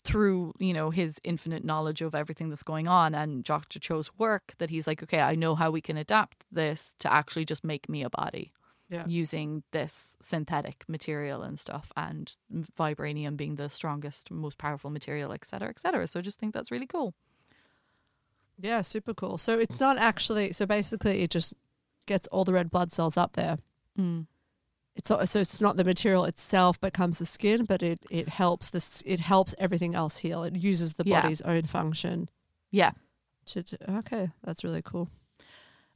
[0.03, 3.79] through you know his infinite knowledge of everything that's going on and Dr.
[3.79, 7.45] Cho's work that he's like, okay, I know how we can adapt this to actually
[7.45, 8.51] just make me a body
[8.89, 9.05] Yeah.
[9.07, 12.35] using this synthetic material and stuff and
[12.77, 16.53] vibranium being the strongest most powerful material et cetera et cetera so i just think
[16.53, 17.13] that's really cool
[18.59, 19.37] Yeah, super cool.
[19.39, 20.51] So it's not actually.
[20.53, 21.53] So basically, it just
[22.05, 23.57] gets all the red blood cells up there.
[23.97, 24.27] mm.
[24.95, 29.01] It's so it's not the material itself becomes the skin, but it it helps this.
[29.07, 30.43] It helps everything else heal.
[30.43, 31.21] It uses the Yeah.
[31.23, 32.29] body's own function
[32.69, 32.91] yeah
[33.47, 33.63] to.
[33.63, 35.09] to okay, that's really cool.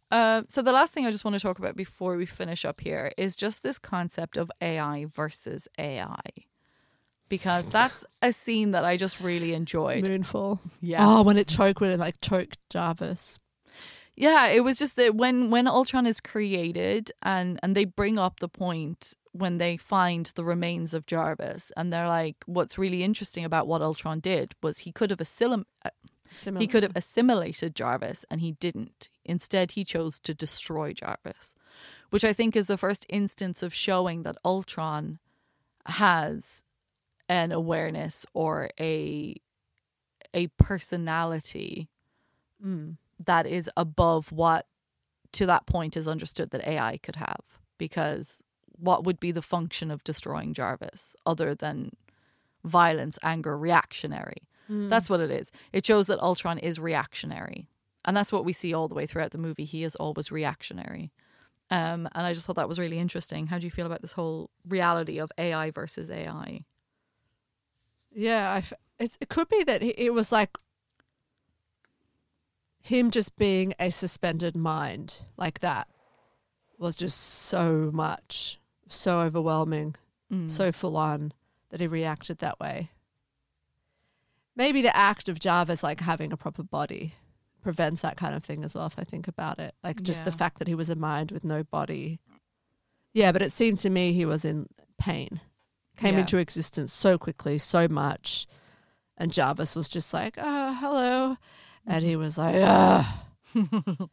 [0.09, 2.79] Uh, so the last thing I just want to talk about before we finish up
[2.81, 6.19] here is just this concept of AI versus AI,
[7.29, 10.05] because that's a scene that I just really enjoyed.
[10.05, 10.59] Moonfall.
[10.81, 13.39] Yeah, Oh, when it choked, when it like choked Jarvis.
[14.15, 14.47] yeah.
[14.47, 18.49] It was just that when when Ultron is created and and they bring up the
[18.49, 23.67] point when they find the remains of Jarvis and they're like, what's really interesting about
[23.67, 25.65] what Ultron did was he could have assimil-
[26.37, 26.61] Similar.
[26.61, 29.09] He could have assimilated Jarvis and he didn't.
[29.25, 31.55] Instead, he chose to destroy Jarvis,
[32.11, 35.19] which I think is the first instance of showing that Ultron
[35.85, 36.63] has
[37.27, 39.35] an awareness or a
[40.33, 41.89] a personality
[42.63, 42.97] Mm.
[43.23, 44.65] that is above what
[45.31, 47.41] to that point is understood that AI could have
[47.77, 48.41] because
[48.79, 51.91] what would be the function of destroying Jarvis other than
[52.63, 54.46] violence, anger, reactionary?
[54.69, 55.51] That's what it is.
[55.71, 57.67] It shows that Ultron is reactionary.
[58.05, 59.65] And that's what we see all the way throughout the movie.
[59.65, 61.11] He is always reactionary.
[61.69, 63.47] Um, and I just thought that was really interesting.
[63.47, 66.61] How do you feel about this whole reality of AI versus AI?
[68.13, 70.57] Yeah, I f- it's, it could be that he, it was like
[72.81, 75.87] him just being a suspended mind like that
[76.79, 79.95] was just so much, so overwhelming,
[80.31, 80.49] Mm.
[80.49, 81.31] so full on
[81.69, 82.89] that he reacted that way.
[84.57, 87.13] Maybe the act of Jarvis like having a proper body
[87.61, 88.87] prevents that kind of thing as well.
[88.87, 91.43] If I think about it, like just the fact that he was a mind with
[91.45, 92.19] no body.
[93.13, 94.67] Yeah, but it seemed to me he was in
[94.99, 95.39] pain
[95.97, 96.19] came Yeah.
[96.21, 98.45] into existence so quickly, so much.
[99.17, 101.37] And Jarvis was just like, oh, hello.
[101.87, 103.23] And he was like, ah.
[103.55, 104.09] and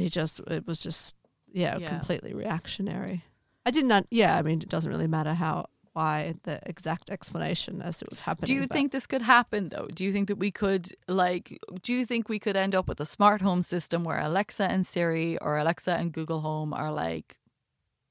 [0.00, 1.14] he just, it was just,
[1.52, 1.88] yeah, Yeah.
[1.88, 3.24] completely reactionary.
[3.64, 3.92] I didn't.
[3.92, 8.08] Un- yeah, I mean, it doesn't really matter how why the exact explanation as it
[8.10, 8.46] was happening.
[8.46, 9.88] Do you but- think this could happen though?
[9.92, 13.00] Do you think that we could like do you think we could end up with
[13.00, 17.38] a smart home system where Alexa and Siri or Alexa and Google Home are like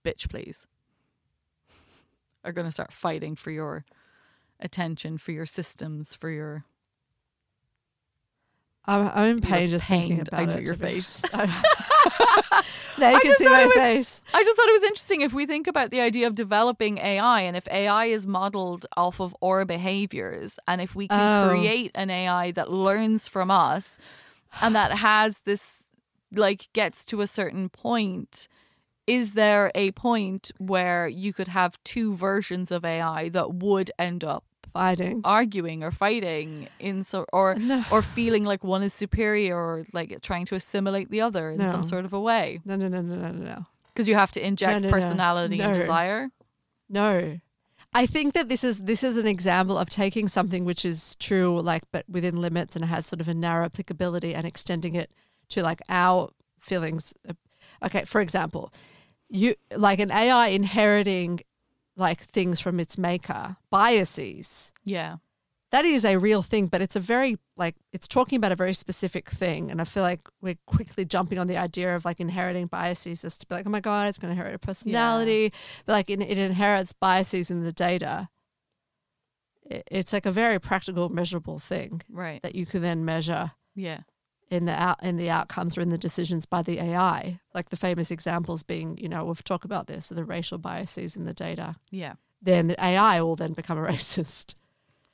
[0.05, 0.67] bitch please?
[2.43, 3.85] Are going to start fighting for your
[4.61, 6.63] attention, for your systems, for your
[8.85, 10.63] I'm, I'm in pain just thinking about I know it.
[10.63, 11.21] your face.
[12.97, 14.21] now you I can just see thought my it was- face.
[14.33, 17.41] I just thought it was interesting if we think about the idea of developing AI
[17.41, 21.49] and if AI is modeled off of our behaviors and if we can Oh.
[21.49, 23.97] create an AI that learns from us
[24.61, 25.85] and that has this
[26.33, 28.47] like gets to a certain point
[29.07, 34.23] is there a point where you could have two versions of AI that would end
[34.23, 34.43] up
[34.73, 35.21] Fighting.
[35.23, 37.83] arguing or fighting in so or No.
[37.91, 41.71] or feeling like one is superior or like trying to assimilate the other in No.
[41.71, 43.65] some sort of a way No, no, no, no, no, no, no.
[43.93, 46.29] because you have to inject no, personality and desire
[46.89, 47.39] No.
[47.91, 51.59] I think that this is this is an example of taking something which is true,
[51.59, 55.09] like but within limits and has sort of a narrow applicability and extending it
[55.49, 56.29] to like our
[56.59, 57.15] feelings.
[57.27, 57.33] Uh,
[57.83, 58.71] okay, for example,
[59.27, 61.39] you like an AI inheriting
[61.99, 64.71] like things from its maker, biases.
[64.83, 65.17] yeah.
[65.71, 68.73] That is a real thing, but it's a very like it's talking about a very
[68.73, 72.65] specific thing, and I feel like we're quickly jumping on the idea of like inheriting
[72.65, 75.53] biases as to be like, oh my god, it's going to inherit a personality,
[75.85, 78.29] but like it, it inherits biases in the data.
[79.63, 82.41] It, it's like a very practical, measurable thing right.
[82.41, 83.51] that you can then measure.
[83.75, 83.99] Yeah
[84.49, 87.39] in the out in the outcomes or in the decisions by the AI.
[87.53, 91.25] Like the famous examples being, you know, we've talked about this, the racial biases in
[91.25, 94.55] the data yeah then the AI will then become a racist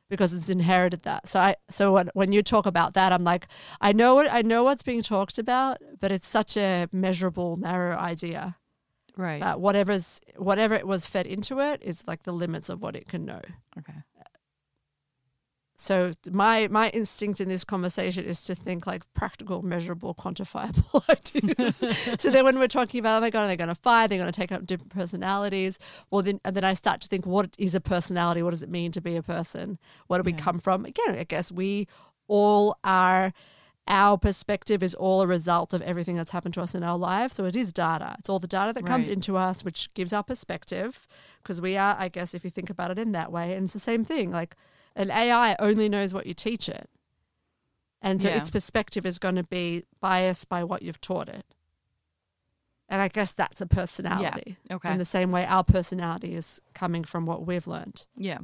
[0.09, 1.27] because it's inherited that.
[1.27, 3.47] So I so when when you talk about that, I'm like,
[3.81, 7.97] I know what I know what's being talked about, but it's such a measurable, narrow
[7.97, 8.57] idea.
[9.17, 13.07] right whatever's whatever it was fed into it is like the limits of what it
[13.07, 13.41] can know.
[15.77, 21.03] So my my instinct in this conversation is to think like practical, measurable, quantifiable
[21.57, 21.75] ideas.
[22.21, 24.17] so then when we're talking about, oh my god, are they're going to fight, they're
[24.19, 25.77] going to take up different personalities.
[26.11, 28.41] Well, then and then I start to think, what is a personality?
[28.41, 29.77] What does it mean to be a person?
[30.07, 30.37] Where do we Yeah.
[30.39, 30.85] come from?
[30.85, 31.87] Again, I guess we
[32.27, 33.33] all are.
[33.87, 37.35] Our perspective is all a result of everything that's happened to us in our lives.
[37.35, 38.15] So it is data.
[38.17, 39.13] It's all the data that comes Right.
[39.15, 41.05] into us, which gives our perspective.
[41.43, 43.73] Because we are, I guess, if you think about it in that way, and it's
[43.73, 44.31] the same thing.
[44.31, 44.55] Like
[44.95, 46.89] an AI only knows what you teach it.
[48.01, 48.37] And so Yeah.
[48.37, 51.45] its perspective is going to be biased by what you've taught it.
[52.87, 54.57] And I guess that's a personality.
[54.71, 58.05] okay In the same way, our personality is coming from what we've learned.
[58.15, 58.39] yeah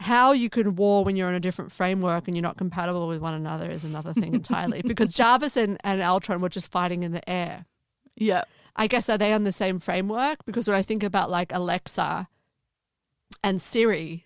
[0.00, 3.20] How you can war when you're in a different framework and you're not compatible with
[3.20, 4.80] one another is another thing entirely.
[4.86, 7.66] because Jarvis and, and Ultron were just fighting in the air.
[8.16, 8.44] yeah
[8.78, 10.44] I guess are they on the same framework?
[10.44, 12.28] Because when I think about like Alexa
[13.42, 14.25] and Siri,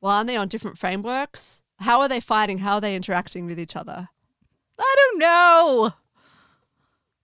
[0.00, 1.62] well, aren't they on different frameworks?
[1.80, 2.58] How are they fighting?
[2.58, 4.08] How are they interacting with each other?
[4.78, 5.92] I don't know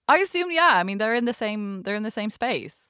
[0.07, 2.89] I assume yeah I mean they're in the same they're in the same space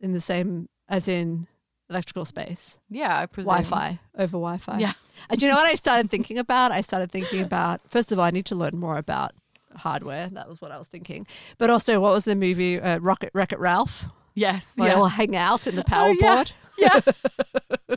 [0.00, 1.46] In the same, as in
[1.90, 4.78] electrical space, yeah I presume Wi-Fi over Wi-Fi.
[4.78, 4.92] Yeah.
[5.30, 6.72] And do you know what I started thinking about?
[6.72, 9.32] I started thinking about first of all, I need to learn more about
[9.76, 10.28] hardware.
[10.28, 11.26] That was what I was thinking.
[11.58, 14.04] But also, what was the movie uh, Rocket Wreck It Ralph?
[14.34, 16.34] yes Where they yeah all hang out in the Oh, power yeah.
[16.34, 16.52] board.
[16.78, 17.00] yeah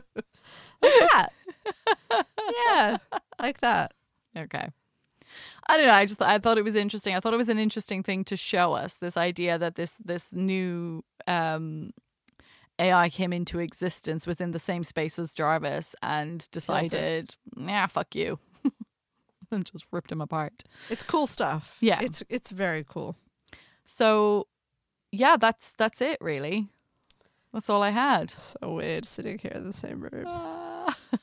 [0.88, 1.28] that.
[2.66, 2.96] yeah,
[3.40, 3.94] like that.
[4.36, 4.68] Okay.
[5.68, 5.92] I don't know.
[5.92, 7.14] I just I thought it was interesting.
[7.14, 10.32] I thought it was an interesting thing to show us this idea that this this
[10.32, 11.90] new um,
[12.78, 18.38] AI came into existence within the same space as Jarvis and decided, yeah, fuck you,
[19.50, 20.62] and just ripped him apart.
[20.90, 21.76] It's cool stuff.
[21.80, 22.00] Yeah.
[22.00, 23.16] It's it's very cool.
[23.84, 24.46] So,
[25.10, 26.68] yeah, that's that's it really.
[27.52, 28.30] That's all I had.
[28.30, 30.26] So weird sitting here in the same room.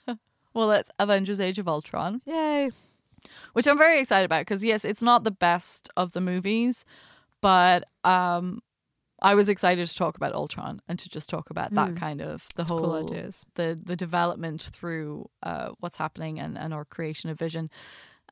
[0.53, 2.21] well, it's Avengers: Age of Ultron.
[2.25, 2.71] Yay.
[3.53, 6.83] which I'm very excited about because yes, it's not the best of the movies,
[7.41, 8.59] but um,
[9.21, 11.97] I was excited to talk about Ultron and to just talk about that Mm.
[11.97, 13.45] kind of the It's whole cool ideas.
[13.55, 17.69] the the development through uh, what's happening and and our creation of vision.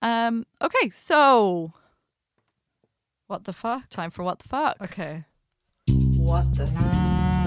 [0.02, 1.74] Um, okay, so
[3.28, 3.88] What the fuck?
[3.90, 4.76] time for what the fuck.
[4.82, 5.24] Okay.
[6.20, 6.66] What the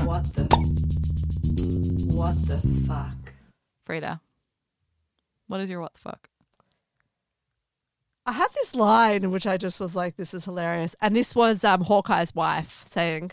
[0.06, 0.44] what the
[2.16, 3.23] what the fuck?
[3.84, 4.20] Frida,
[5.46, 6.28] what is your what the fuck?
[8.26, 10.96] I had this line which I just was like, this is hilarious.
[11.00, 13.32] And this was um, Hawkeye's wife saying,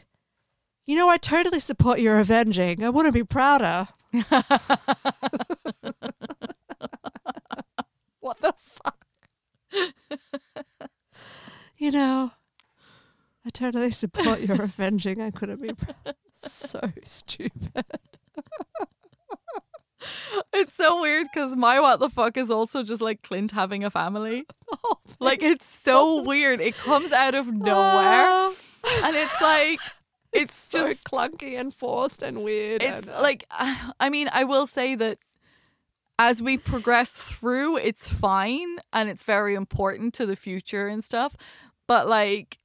[0.86, 2.84] You know, I totally support your avenging.
[2.84, 3.88] I wouldn't be prouder.
[8.20, 9.06] what the fuck?
[11.78, 12.32] you know,
[13.46, 15.22] I totally support your avenging.
[15.22, 16.16] I couldn't be proud.
[16.34, 17.86] So stupid.
[20.54, 23.90] It's so weird because my what the fuck is also just like Clint having a
[23.90, 24.46] family.
[25.20, 26.62] Like it's so weird.
[26.62, 28.48] It comes out of nowhere,
[29.04, 29.80] and it's like
[30.32, 32.82] it's, so just clunky and forced and weird.
[32.82, 35.20] it's and, uh, like I mean I will say that
[36.18, 41.36] as we progress through, it's fine and it's very important to the future and stuff.
[41.88, 42.58] But like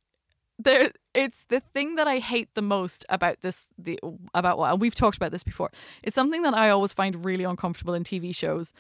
[0.59, 3.99] there it's the thing that I hate the most about this the
[4.35, 5.71] about what we've talked about this before.
[6.03, 8.73] It's something that I always find really uncomfortable in TV shows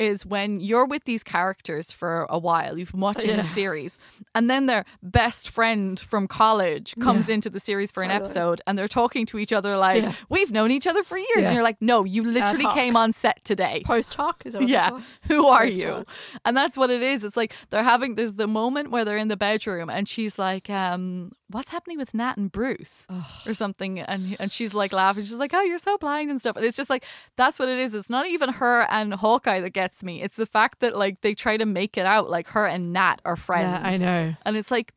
[0.00, 3.98] is when you're with these characters for a while, you've been watching the series,
[4.34, 8.24] and then their best friend from college comes into the series for an Totally.
[8.24, 10.14] episode and they're talking to each other like, Yeah.
[10.28, 11.28] We've known each other for years.
[11.36, 11.46] Yeah.
[11.48, 13.82] And you're like, No, you literally came on set today.
[13.84, 15.00] post hoc is Yeah.
[15.28, 16.04] Who are Post you?
[16.44, 17.22] And that's what it is.
[17.24, 20.70] It's like they're having there's the moment where they're in the bedroom and she's like,
[20.70, 23.06] um, what's happening with Nat and Bruce?
[23.46, 24.00] Or something.
[24.00, 25.24] And and she's like laughing.
[25.24, 26.56] She's like, Oh, you're so blind and stuff.
[26.56, 27.04] And it's just like
[27.36, 27.94] that's what it is.
[27.94, 30.22] It's not even her and Hawkeye that gets me.
[30.22, 33.16] It's the fact that like they try to make it out like her and Nat
[33.24, 33.80] are friends.
[33.82, 34.34] Yeah, I know.
[34.44, 34.92] And it's like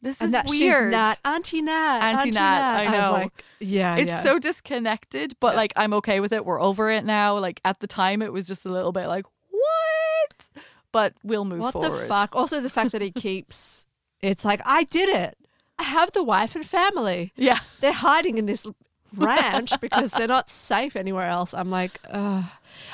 [0.00, 0.84] this And is that weird.
[0.84, 3.12] she's Nat, Auntie Nat, Auntie Nat, I was know.
[3.12, 4.22] like, yeah, it's yeah.
[4.22, 5.56] so disconnected, but Yeah.
[5.56, 6.44] like I'm okay with it.
[6.44, 7.36] We're over it now.
[7.38, 10.48] Like at the time, it was just a little bit like what,
[10.92, 11.74] but we'll move forward.
[11.74, 12.02] what forward.
[12.02, 12.36] the fuck?
[12.36, 13.86] Also, the fact that he keeps
[14.20, 15.36] it's like I did it.
[15.78, 17.32] I have the wife and family.
[17.36, 18.66] Yeah, They're hiding in this
[19.16, 21.54] ranch because they're not safe anywhere else.
[21.54, 22.44] I'm like, Ugh.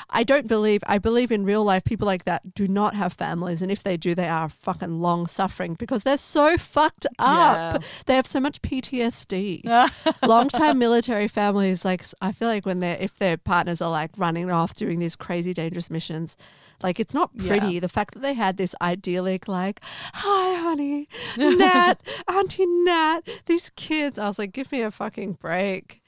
[0.09, 0.81] I don't believe.
[0.87, 3.97] I believe in real life people like that do not have families, and if they
[3.97, 7.81] do, they are fucking long suffering because they're so fucked up.
[7.81, 7.87] Yeah.
[8.05, 9.61] They have so much PTSD.
[10.23, 14.11] long time military families like I feel like when they're if their partners are like
[14.17, 16.37] running off doing these crazy dangerous missions
[16.83, 17.79] like it's not pretty Yeah.
[17.79, 19.79] the fact that they had this idyllic like
[20.13, 21.07] hi honey
[21.37, 21.95] nat
[22.27, 26.01] auntie nat these kids i was like give me a fucking break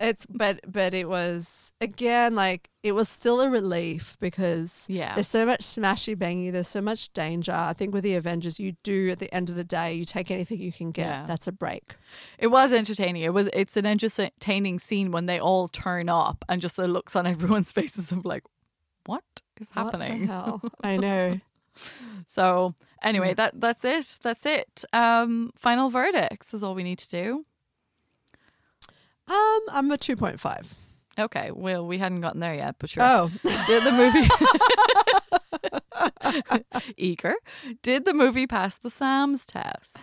[0.00, 5.14] it's but but it was again like it was still a relief because Yeah.
[5.14, 8.72] there's so much smashy bangy there's so much danger i think with the avengers you
[8.82, 11.26] do at the end of the day you take anything you can get Yeah.
[11.26, 11.94] that's a break
[12.38, 13.22] it was entertaining.
[13.22, 13.48] It was.
[13.52, 17.72] It's an entertaining scene when they all turn up and just the looks on everyone's
[17.72, 18.42] faces of like,
[19.06, 19.22] what
[19.60, 20.26] is happening?
[20.28, 20.60] hell?
[20.84, 21.40] I know.
[22.26, 24.18] So anyway, that that's it.
[24.22, 24.84] That's it.
[24.92, 27.44] Um, final verdicts is all we need to do.
[29.26, 30.66] Um, I'm a 2.5.
[31.18, 31.50] Okay.
[31.52, 33.02] Well, we hadn't gotten there yet, but sure.
[33.02, 33.30] Oh,
[33.66, 34.28] Did the movie
[36.96, 37.34] eager?
[37.82, 39.96] Did the movie pass the Sam's test?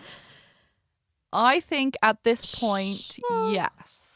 [1.33, 3.51] I think at this point, Sure.
[3.51, 4.10] yes.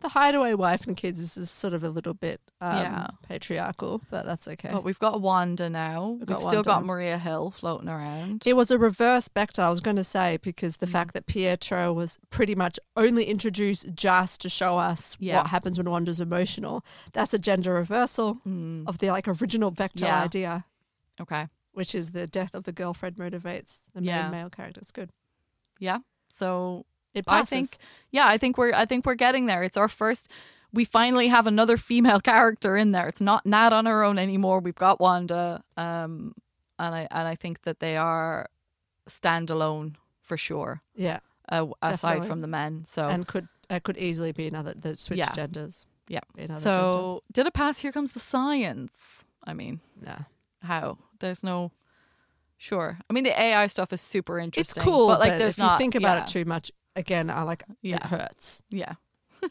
[0.00, 3.06] The hideaway wife and kids is, is sort of a little bit um, Yeah.
[3.28, 4.70] patriarchal, but that's okay.
[4.72, 6.16] But we've got Wanda now.
[6.18, 8.44] We've, got still got Maria Hill floating around.
[8.46, 10.80] It was a reverse Bechdel, I was going to say, because Mm.
[10.80, 15.38] the fact that Pietro was pretty much only introduced just to show us Yeah.
[15.38, 16.84] what happens when Wanda's emotional.
[17.12, 20.22] That's a gender reversal Mm, of the like original Bechdel Yeah.
[20.22, 20.64] idea,
[21.20, 21.48] okay.
[21.72, 24.30] which is the death of the girlfriend motivates the main Yeah.
[24.30, 24.80] male character.
[24.80, 25.10] It's good.
[25.78, 25.98] Yeah.
[26.32, 27.68] So It I think
[28.10, 29.62] yeah, I think we're I think we're getting there.
[29.62, 30.28] It's our first
[30.72, 33.08] we finally have another female character in there.
[33.08, 34.60] It's not Nat on her own anymore.
[34.60, 35.62] We've got Wanda.
[35.76, 36.34] Um
[36.78, 38.48] and I and I think that they are
[39.08, 40.82] standalone for sure.
[40.94, 41.18] yeah,
[41.48, 42.28] Uh, aside Definitely.
[42.28, 42.84] from the men.
[42.84, 45.32] So and could uh, could easily be another the switch Yeah.
[45.32, 45.86] genders.
[46.08, 46.20] yeah.
[46.58, 47.78] So did it pass?
[47.78, 49.24] Here comes the science.
[49.44, 50.20] I mean, yeah.
[50.62, 50.98] How?
[51.18, 51.72] There's no
[52.58, 52.98] Sure.
[53.08, 54.78] I mean the AI stuff is super interesting.
[54.80, 56.70] It's cool, but like but there's if not you think about yeah, it too much,
[56.96, 57.96] again, I like Yeah.
[57.96, 58.62] it hurts.
[58.70, 58.94] Yeah.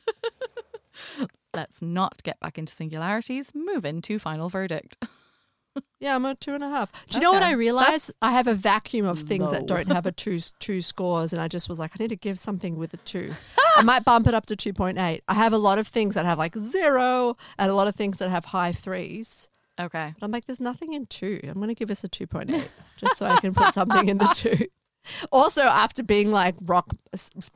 [1.56, 3.54] Let's not get back into singularities.
[3.56, 4.98] Move into final verdict.
[6.02, 6.92] Yeah, I'm a two and a half.
[7.08, 7.52] Do you know what Okay.
[7.52, 8.12] I realized?
[8.22, 11.48] I have a vacuum of things that don't have a two two scores, and I
[11.48, 13.34] just was like, I need to give something with a two.
[13.78, 15.24] I might bump it up to two point eight.
[15.28, 18.18] I have a lot of things that have like zero, and a lot of things
[18.18, 19.48] that have high threes.
[19.80, 20.14] Okay.
[20.20, 21.40] But I'm like, there's nothing in two.
[21.44, 24.10] I'm going to give this a two point eight, just so I can put something
[24.10, 24.68] in the two.
[25.32, 26.88] Also, after being like rock,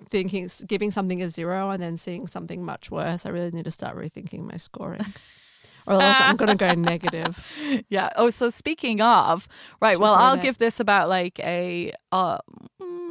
[0.10, 3.72] thinking, giving something a zero, and then seeing something much worse, I really need to
[3.72, 5.06] start rethinking my scoring,
[5.88, 7.46] or else I'm going to go negative.
[7.90, 8.10] Yeah.
[8.16, 9.48] Oh, so speaking of,
[9.82, 10.00] right.
[10.00, 10.42] Well, I'll 2.8.
[10.42, 12.38] give this about like a, uh,
[12.82, 13.03] mm,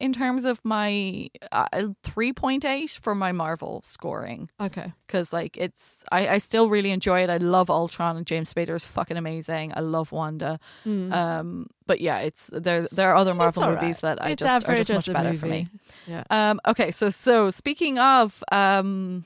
[0.00, 1.66] in terms of my uh,
[2.02, 4.48] 3.8 for my Marvel scoring.
[4.60, 4.92] Okay.
[5.06, 7.30] Because like it's, I, I still really enjoy it.
[7.30, 9.72] I love Ultron and James Spader is fucking amazing.
[9.76, 10.58] I love Wanda.
[10.86, 12.88] Um, but yeah, it's there.
[12.90, 15.46] There are other Marvel all movies that I It's just are just much better for
[15.46, 15.68] me.
[16.06, 16.24] Yeah.
[16.30, 19.24] Um, okay, so so speaking of um,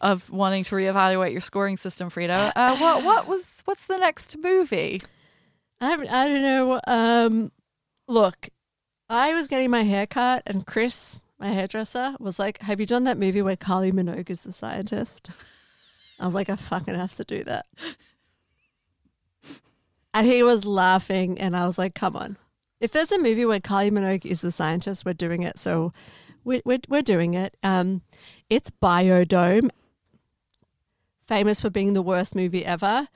[0.00, 4.36] of wanting to reevaluate your scoring system, Frida, uh, what what was what's the next
[4.38, 5.00] movie?
[5.80, 6.80] I I don't know.
[6.86, 7.52] Um,
[8.08, 8.48] look,
[9.08, 13.04] I was getting my hair cut, and Chris my hairdresser, was like, "Have you done
[13.04, 15.30] that movie where Kylie Minogue is the scientist?"
[16.18, 17.66] I was like, "I fucking have to do that."
[20.14, 22.38] And he was laughing, and I was like, "Come on,
[22.80, 25.92] if there's a movie where Kylie Minogue is the scientist, we're doing it." So,
[26.44, 27.56] we're we're, we're doing it.
[27.62, 28.02] Um,
[28.50, 29.70] it's Biodome,
[31.28, 33.08] famous for being the worst movie ever.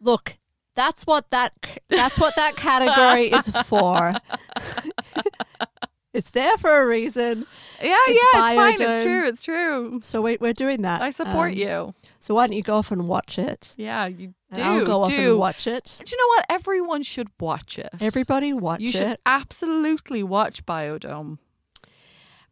[0.00, 0.38] Look,
[0.76, 1.52] that's what that
[1.88, 4.12] that's what that category is for.
[6.12, 7.46] it's there for a reason.
[7.82, 8.72] Yeah, It's yeah, it's fine.
[8.80, 9.26] It's true.
[9.28, 10.00] It's true.
[10.02, 11.02] So we, we're doing that.
[11.02, 11.94] I support Um, you.
[12.20, 13.74] So why don't you go off and watch it?
[13.76, 14.62] Yeah, you And do.
[14.62, 15.30] I'll go off do.
[15.32, 15.98] and watch it.
[16.04, 16.46] Do you know what?
[16.48, 17.90] Everyone should watch it.
[18.00, 21.38] Everybody watch you should absolutely watch Biodome.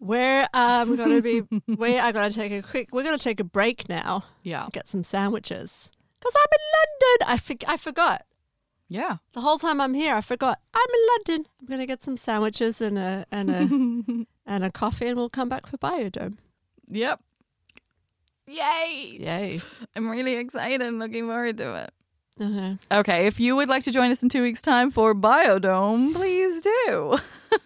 [0.01, 3.89] We're um gonna be we are gonna take a quick we're gonna take a break
[3.89, 4.25] now.
[4.43, 4.69] Yeah.
[4.73, 5.91] Get some sandwiches.
[6.25, 7.35] Because I'm in London.
[7.35, 8.25] I for, I forgot.
[8.89, 9.17] Yeah.
[9.33, 10.59] The whole time I'm here, I forgot.
[10.73, 11.47] I'm in London.
[11.61, 15.51] I'm gonna get some sandwiches and a and a and a coffee and we'll come
[15.51, 16.39] back for Biodome.
[16.89, 17.21] Yep.
[18.47, 19.17] Yay.
[19.21, 19.61] Yay.
[19.95, 21.93] I'm really excited and looking forward to it.
[22.41, 22.75] Uh-huh.
[22.91, 26.63] Okay, if you would like to join us in two weeks' time for Biodome, please
[26.63, 27.19] do.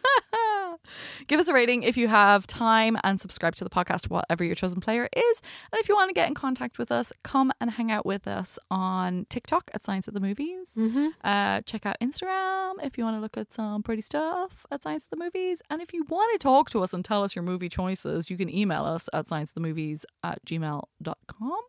[1.26, 4.54] Give us a rating if you have time and subscribe to the podcast, whatever your
[4.54, 5.42] chosen player is.
[5.72, 8.26] And if you want to get in contact with us, come and hang out with
[8.26, 10.74] us on TikTok at Science of the Movies.
[10.76, 11.08] Mm-hmm.
[11.22, 15.04] Uh, check out Instagram if you want to look at some pretty stuff at Science
[15.04, 15.62] of the Movies.
[15.70, 18.36] And if you want to talk to us and tell us your movie choices, you
[18.36, 21.60] can email us at scienceofthemovies at gmail.com.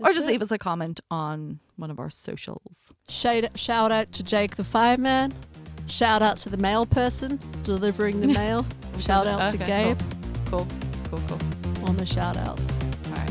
[0.00, 2.92] Or just leave us a comment on one of our socials.
[3.08, 5.32] Shout, shout out to Jake the Fireman.
[5.86, 8.66] Shout out to the mail person delivering the mail.
[8.98, 9.98] shout out to Gabe.
[10.46, 10.66] Cool,
[11.10, 11.38] cool, cool.
[11.74, 11.88] cool.
[11.88, 12.78] On the shout outs.
[13.06, 13.30] All right.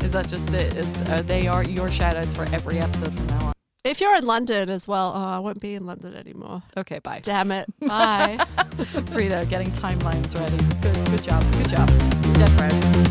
[0.04, 0.74] Is that just it?
[0.76, 3.52] Is are they are your shout outs for every episode from now on?
[3.84, 6.60] If you're in London as well, oh, I won't be in London anymore.
[6.76, 7.20] Okay, bye.
[7.22, 7.68] Damn it.
[7.80, 8.44] Bye.
[9.12, 10.56] Frida, getting timelines ready.
[10.80, 11.44] Good, good job.
[11.52, 13.05] Good job.